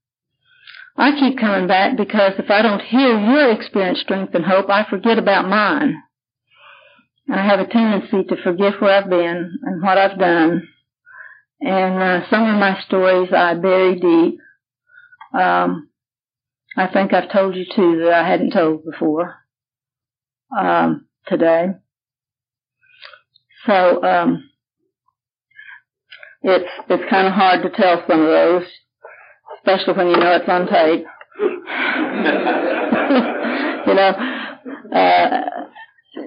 I 0.97 1.19
keep 1.19 1.39
coming 1.39 1.67
back 1.67 1.97
because 1.97 2.33
if 2.39 2.51
I 2.51 2.63
don't 2.63 2.81
hear 2.81 3.19
your 3.19 3.53
experience, 3.53 4.01
strength, 4.01 4.35
and 4.35 4.45
hope, 4.45 4.71
I 4.71 4.89
forget 4.89 5.19
about 5.19 5.49
mine. 5.49 6.03
And 7.29 7.39
I 7.39 7.47
have 7.47 7.61
a 7.61 7.67
tendency 7.67 8.25
to 8.25 8.43
forget 8.43 8.81
where 8.81 9.03
I've 9.03 9.11
been 9.11 9.59
and 9.63 9.83
what 9.83 9.99
I've 9.99 10.19
done. 10.19 10.69
And 11.61 12.03
uh, 12.03 12.31
some 12.31 12.43
of 12.43 12.59
my 12.59 12.81
stories 12.87 13.33
I 13.33 13.55
bury 13.55 14.01
deep. 14.01 14.39
Um, 15.39 15.89
I 16.77 16.89
think 16.89 17.13
I've 17.13 17.31
told 17.31 17.55
you 17.55 17.65
two 17.65 18.01
that 18.05 18.13
I 18.13 18.27
hadn't 18.27 18.53
told 18.53 18.85
before 18.85 19.35
um, 20.57 21.07
today. 21.27 21.69
So 23.67 24.03
um, 24.03 24.49
it's 26.43 26.69
it's 26.89 27.11
kind 27.11 27.27
of 27.27 27.33
hard 27.33 27.63
to 27.63 27.71
tell 27.71 28.05
some 28.09 28.21
of 28.21 28.27
those, 28.27 28.65
especially 29.59 29.95
when 29.95 30.09
you 30.09 30.17
know 30.17 30.37
it's 30.37 30.49
on 30.49 30.67
tape. 30.67 31.05
you 33.87 33.95
know, 33.95 34.15
uh, 34.95 35.41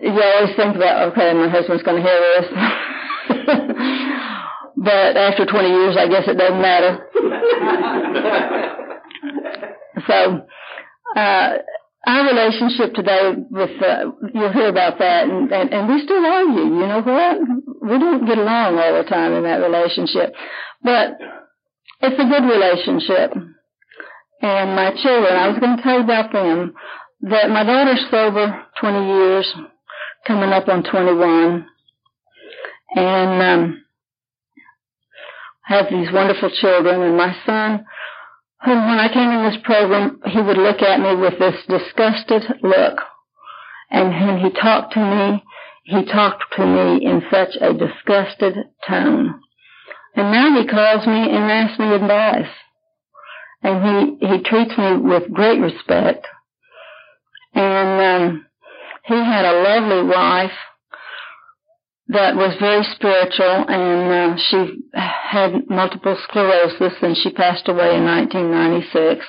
you 0.01 0.21
always 0.21 0.55
think 0.55 0.75
about 0.75 1.11
okay, 1.11 1.33
my 1.33 1.49
husband's 1.49 1.83
going 1.83 2.01
to 2.01 2.07
hear 2.07 2.19
this. 2.37 2.47
but 4.77 5.17
after 5.17 5.45
20 5.45 5.67
years, 5.67 5.97
I 5.97 6.07
guess 6.07 6.23
it 6.27 6.37
doesn't 6.37 6.61
matter. 6.61 7.05
so, 10.07 10.45
uh, 11.19 11.57
our 12.05 12.27
relationship 12.27 12.93
today 12.93 13.33
with 13.49 13.81
uh, 13.81 14.11
you'll 14.33 14.53
hear 14.53 14.69
about 14.69 14.99
that 14.99 15.27
and, 15.27 15.51
and 15.51 15.73
and 15.73 15.87
we 15.87 16.03
still 16.03 16.23
argue 16.23 16.63
you 16.63 16.87
know 16.87 17.01
what? 17.01 17.37
We 17.81 17.99
don't 17.99 18.25
get 18.25 18.37
along 18.37 18.77
all 18.77 19.03
the 19.03 19.09
time 19.09 19.33
in 19.33 19.43
that 19.43 19.57
relationship. 19.57 20.33
But 20.83 21.17
it's 22.01 22.19
a 22.19 22.29
good 22.29 22.45
relationship. 22.45 23.33
And 24.41 24.75
my 24.75 24.91
children 25.01 25.33
i 25.33 25.47
was 25.47 25.59
going 25.59 25.77
to 25.77 25.83
tell 25.83 25.97
you 25.97 26.03
about 26.03 26.31
them 26.31 26.73
that 27.21 27.49
my 27.49 27.63
daughter's 27.63 28.05
sober 28.11 28.63
20 28.79 29.07
years 29.07 29.55
coming 30.27 30.49
up 30.49 30.67
on 30.67 30.83
21 30.83 31.65
and 32.95 33.41
um 33.41 33.85
have 35.63 35.87
these 35.89 36.11
wonderful 36.13 36.51
children. 36.61 37.01
And 37.01 37.17
my 37.17 37.35
son 37.45 37.85
and 38.65 38.87
when 38.87 38.99
I 38.99 39.13
came 39.13 39.29
in 39.29 39.43
this 39.43 39.61
program, 39.63 40.19
he 40.25 40.41
would 40.41 40.57
look 40.57 40.81
at 40.81 40.99
me 40.99 41.15
with 41.15 41.37
this 41.39 41.55
disgusted 41.67 42.43
look. 42.63 42.99
And 43.91 44.09
when 44.09 44.39
he 44.39 44.49
talked 44.51 44.93
to 44.93 44.99
me, 44.99 45.43
he 45.83 46.03
talked 46.05 46.43
to 46.57 46.65
me 46.65 47.05
in 47.05 47.21
such 47.31 47.55
a 47.61 47.73
disgusted 47.73 48.55
tone. 48.87 49.39
And 50.15 50.31
now 50.31 50.59
he 50.59 50.67
calls 50.67 51.05
me 51.05 51.29
and 51.29 51.51
asks 51.51 51.77
me 51.77 51.93
advice. 51.93 52.51
And 53.61 54.19
he, 54.19 54.27
he 54.27 54.43
treats 54.43 54.77
me 54.77 54.97
with 54.97 55.31
great 55.31 55.59
respect. 55.59 56.25
And 57.53 58.31
um, 58.31 58.45
he 59.05 59.13
had 59.15 59.45
a 59.45 59.61
lovely 59.61 60.09
wife 60.09 60.57
that 62.07 62.35
was 62.35 62.55
very 62.59 62.83
spiritual 62.95 63.65
and 63.67 64.37
uh, 64.37 64.37
she 64.37 64.83
had 64.93 65.69
multiple 65.69 66.17
sclerosis 66.23 66.93
and 67.01 67.17
she 67.17 67.31
passed 67.31 67.67
away 67.67 67.95
in 67.95 68.05
1996 68.05 69.25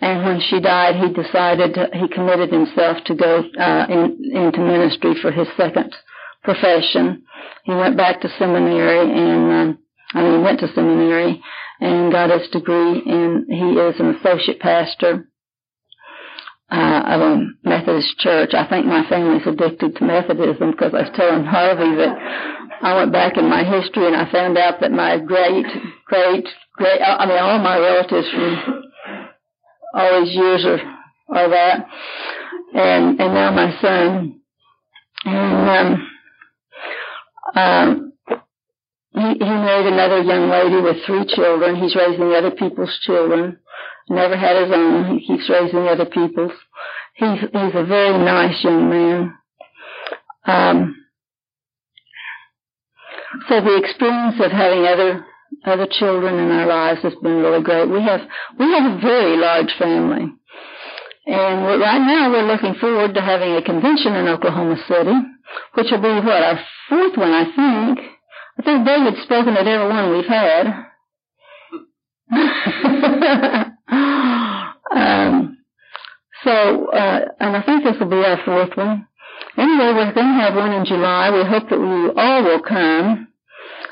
and 0.00 0.24
when 0.24 0.40
she 0.40 0.58
died 0.58 0.96
he 0.96 1.12
decided 1.12 1.76
he 1.92 2.08
committed 2.08 2.50
himself 2.50 2.96
to 3.04 3.14
go 3.14 3.44
uh, 3.58 3.86
in, 3.90 4.18
into 4.32 4.60
ministry 4.60 5.14
for 5.20 5.30
his 5.30 5.46
second 5.56 5.94
profession. 6.42 7.22
He 7.64 7.72
went 7.72 7.96
back 7.96 8.20
to 8.22 8.28
seminary 8.38 9.10
and 9.12 9.52
um, 9.52 9.78
I 10.14 10.22
mean 10.22 10.42
went 10.42 10.60
to 10.60 10.72
seminary 10.74 11.42
and 11.80 12.10
got 12.10 12.30
his 12.30 12.48
degree 12.50 13.02
and 13.04 13.46
he 13.48 13.78
is 13.78 14.00
an 14.00 14.16
associate 14.16 14.60
pastor 14.60 15.28
uh, 16.72 17.02
of 17.04 17.20
a 17.20 17.46
Methodist 17.64 18.18
church. 18.18 18.54
I 18.54 18.66
think 18.66 18.86
my 18.86 19.04
family's 19.08 19.46
addicted 19.46 19.94
to 19.96 20.04
Methodism 20.04 20.70
because 20.70 20.94
I 20.94 21.02
was 21.02 21.12
telling 21.14 21.44
Harvey 21.44 21.96
that 21.96 22.16
I 22.80 22.96
went 22.96 23.12
back 23.12 23.36
in 23.36 23.48
my 23.50 23.62
history 23.62 24.06
and 24.06 24.16
I 24.16 24.30
found 24.32 24.56
out 24.56 24.80
that 24.80 24.90
my 24.90 25.18
great, 25.18 25.66
great, 26.06 26.48
great, 26.76 27.00
I 27.02 27.26
mean, 27.26 27.38
all 27.38 27.58
my 27.58 27.78
relatives 27.78 28.28
from 28.30 28.82
all 29.94 30.24
these 30.24 30.34
years 30.34 30.64
are, 30.64 30.80
are 31.36 31.50
that. 31.50 31.86
And, 32.74 33.20
and 33.20 33.34
now 33.34 33.52
my 33.52 33.80
son. 33.82 34.40
And, 35.24 35.68
um, 35.68 36.08
um, 37.54 38.12
he, 39.12 39.20
he 39.20 39.44
married 39.44 39.92
another 39.92 40.22
young 40.22 40.48
lady 40.48 40.80
with 40.80 41.04
three 41.04 41.26
children. 41.36 41.76
He's 41.76 41.94
raising 41.94 42.32
other 42.32 42.50
people's 42.50 42.98
children. 43.02 43.58
Never 44.08 44.36
had 44.36 44.62
his 44.62 44.72
own. 44.72 45.18
He 45.18 45.26
keeps 45.26 45.48
raising 45.48 45.88
other 45.88 46.06
people's. 46.06 46.52
He's 47.14 47.40
he's 47.40 47.74
a 47.74 47.84
very 47.84 48.18
nice 48.18 48.62
young 48.64 48.88
man. 48.88 49.34
Um, 50.44 50.96
so 53.48 53.60
the 53.60 53.76
experience 53.76 54.36
of 54.40 54.50
having 54.50 54.84
other 54.86 55.24
other 55.64 55.86
children 55.86 56.38
in 56.38 56.50
our 56.50 56.66
lives 56.66 57.02
has 57.02 57.14
been 57.22 57.36
really 57.36 57.62
great. 57.62 57.88
We 57.88 58.02
have 58.02 58.20
we 58.58 58.66
have 58.72 58.92
a 58.92 59.00
very 59.00 59.36
large 59.36 59.72
family, 59.78 60.32
and 61.26 61.80
right 61.80 62.00
now 62.00 62.30
we're 62.30 62.46
looking 62.46 62.74
forward 62.80 63.14
to 63.14 63.20
having 63.20 63.52
a 63.54 63.62
convention 63.62 64.14
in 64.14 64.28
Oklahoma 64.28 64.76
City, 64.88 65.14
which 65.74 65.88
will 65.90 66.02
be 66.02 66.26
what 66.26 66.42
our 66.42 66.60
fourth 66.88 67.16
one, 67.16 67.32
I 67.32 67.44
think. 67.44 68.00
I 68.58 68.62
think 68.62 68.86
David's 68.86 69.22
spoken 69.22 69.56
at 69.56 69.66
every 69.66 69.88
one 69.88 70.10
we've 70.10 70.26
had. 70.26 70.86
um, 74.94 75.58
so, 76.44 76.90
uh, 76.90 77.20
and 77.40 77.56
I 77.56 77.62
think 77.62 77.84
this 77.84 77.96
will 78.00 78.10
be 78.10 78.16
our 78.16 78.38
fourth 78.44 78.76
one. 78.76 79.06
Anyway, 79.56 79.92
we're 79.94 80.12
going 80.12 80.26
to 80.26 80.40
have 80.40 80.54
one 80.54 80.72
in 80.72 80.84
July. 80.84 81.30
We 81.30 81.44
hope 81.48 81.68
that 81.68 81.78
you 81.78 82.12
all 82.16 82.42
will 82.42 82.62
come 82.62 83.28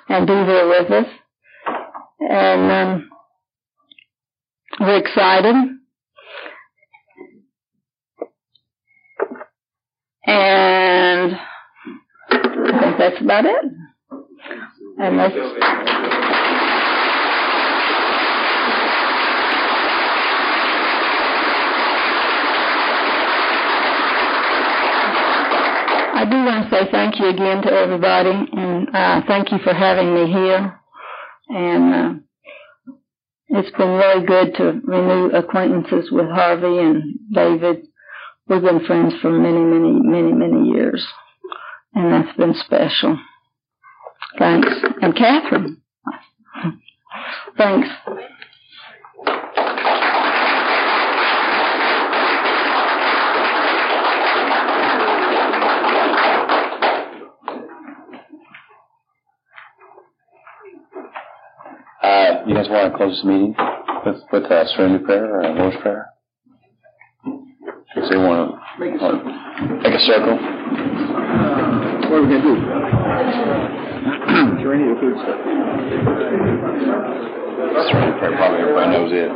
and 0.08 0.26
be 0.26 0.32
there 0.32 0.68
with 0.68 0.90
us. 0.90 1.06
And 2.20 2.70
um, 2.72 3.10
we're 4.80 4.98
excited. 4.98 5.54
And 10.26 11.36
I 12.30 12.80
think 12.80 12.98
that's 12.98 13.20
about 13.20 13.44
it. 13.46 13.64
And 14.98 15.16
let's. 15.16 16.39
I 26.20 26.24
do 26.26 26.36
want 26.36 26.68
to 26.68 26.70
say 26.70 26.90
thank 26.90 27.18
you 27.18 27.30
again 27.30 27.62
to 27.62 27.72
everybody, 27.72 28.28
and 28.28 28.94
uh, 28.94 29.22
thank 29.26 29.50
you 29.52 29.58
for 29.64 29.72
having 29.72 30.14
me 30.14 30.30
here. 30.30 30.78
And 31.48 31.94
uh, 31.94 32.92
it's 33.48 33.74
been 33.74 33.88
really 33.88 34.26
good 34.26 34.54
to 34.56 34.82
renew 34.84 35.30
acquaintances 35.30 36.10
with 36.12 36.26
Harvey 36.26 36.76
and 36.76 37.18
David. 37.32 37.86
We've 38.48 38.60
been 38.60 38.84
friends 38.84 39.14
for 39.22 39.30
many, 39.30 39.60
many, 39.60 39.98
many, 39.98 40.32
many 40.34 40.68
years, 40.68 41.02
and 41.94 42.12
that's 42.12 42.36
been 42.36 42.52
special. 42.66 43.18
Thanks. 44.38 44.68
And 45.00 45.16
Catherine. 45.16 45.80
Thanks. 47.56 47.88
Uh, 62.10 62.42
you 62.44 62.54
guys 62.56 62.66
want 62.68 62.90
to 62.90 62.96
close 62.98 63.14
this 63.14 63.24
meeting 63.24 63.54
with 64.04 64.16
with 64.32 64.42
a 64.50 64.66
serenity 64.74 65.04
prayer 65.04 65.30
or 65.30 65.42
a 65.42 65.54
Lord's 65.54 65.76
prayer? 65.80 66.10
Does 67.94 68.10
anyone 68.10 68.26
want 68.26 68.58
to 68.98 69.78
make 69.78 69.94
a 69.94 70.00
circle? 70.10 70.34
What 72.10 72.18
are 72.18 72.22
we 72.26 72.34
going 72.34 72.42
to 72.42 72.50
do? 72.50 72.54
Or 74.58 74.74
food 74.98 75.22
stuff? 75.22 75.38
Serenity 77.86 78.18
prayer, 78.18 78.34
probably 78.34 78.58
everybody 78.58 78.90
knows 78.90 79.12
it. 79.14 79.30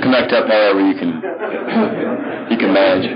Just 0.00 0.08
connect 0.08 0.32
up 0.32 0.46
however 0.46 0.80
you 0.80 0.94
can 0.98 1.20
you 2.50 2.56
can 2.56 2.72
manage. 2.72 3.04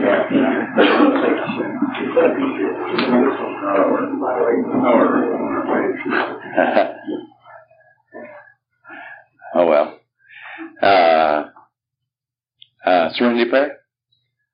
oh 9.55 9.67
well. 9.67 9.99
Uh, 10.83 11.45
uh, 12.85 13.09
serenity 13.15 13.49
prayer. 13.49 13.79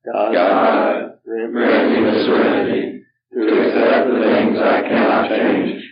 God, 0.07 0.33
God 0.33 1.19
grant 1.25 1.53
me 1.91 2.01
the 2.05 2.13
serenity 2.27 3.03
to 3.33 3.41
accept 3.41 4.07
the 4.07 4.21
things 4.23 4.57
I 4.57 4.83
cannot 4.83 5.29
change, 5.31 5.83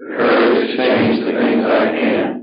the 0.00 0.06
courage 0.16 0.68
to 0.68 0.76
change 0.76 1.24
the 1.24 1.32
things 1.32 1.64
I 1.64 1.86
can, 1.92 2.35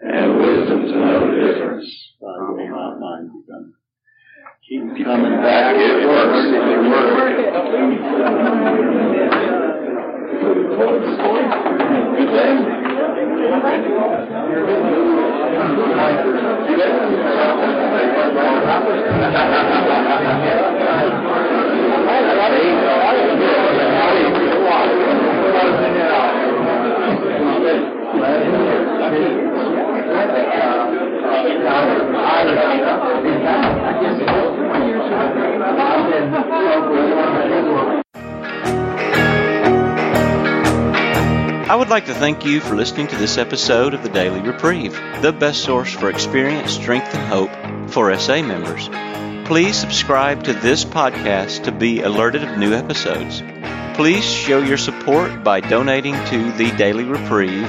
and 0.00 0.38
wisdom 0.38 0.82
to 0.82 0.96
know 0.98 1.26
the 1.26 1.32
difference. 1.46 2.14
Thy 2.20 2.26
will 2.26 2.68
not 2.68 3.00
mine 3.00 3.30
be 3.32 3.40
done. 3.46 3.74
Keep 4.68 5.04
coming 5.04 5.42
back. 5.42 5.74
It 5.76 6.06
works. 6.06 6.38
It 27.70 27.97
I 41.70 41.76
would 41.76 41.90
like 41.90 42.06
to 42.06 42.14
thank 42.14 42.46
you 42.46 42.60
for 42.60 42.74
listening 42.74 43.08
to 43.08 43.16
this 43.16 43.36
episode 43.36 43.92
of 43.92 44.02
the 44.02 44.08
Daily 44.08 44.40
Reprieve, 44.40 44.94
the 45.20 45.32
best 45.38 45.62
source 45.62 45.92
for 45.92 46.08
experience, 46.08 46.72
strength, 46.72 47.14
and 47.14 47.28
hope 47.28 47.50
for 47.90 48.16
SA 48.18 48.40
members. 48.40 48.88
Please 49.46 49.76
subscribe 49.76 50.44
to 50.44 50.54
this 50.54 50.84
podcast 50.86 51.64
to 51.64 51.72
be 51.72 52.00
alerted 52.00 52.42
of 52.42 52.56
new 52.56 52.72
episodes. 52.72 53.42
Please 53.96 54.24
show 54.24 54.60
your 54.60 54.78
support 54.78 55.44
by 55.44 55.60
donating 55.60 56.14
to 56.26 56.52
the 56.52 56.70
Daily 56.76 57.04
Reprieve 57.04 57.68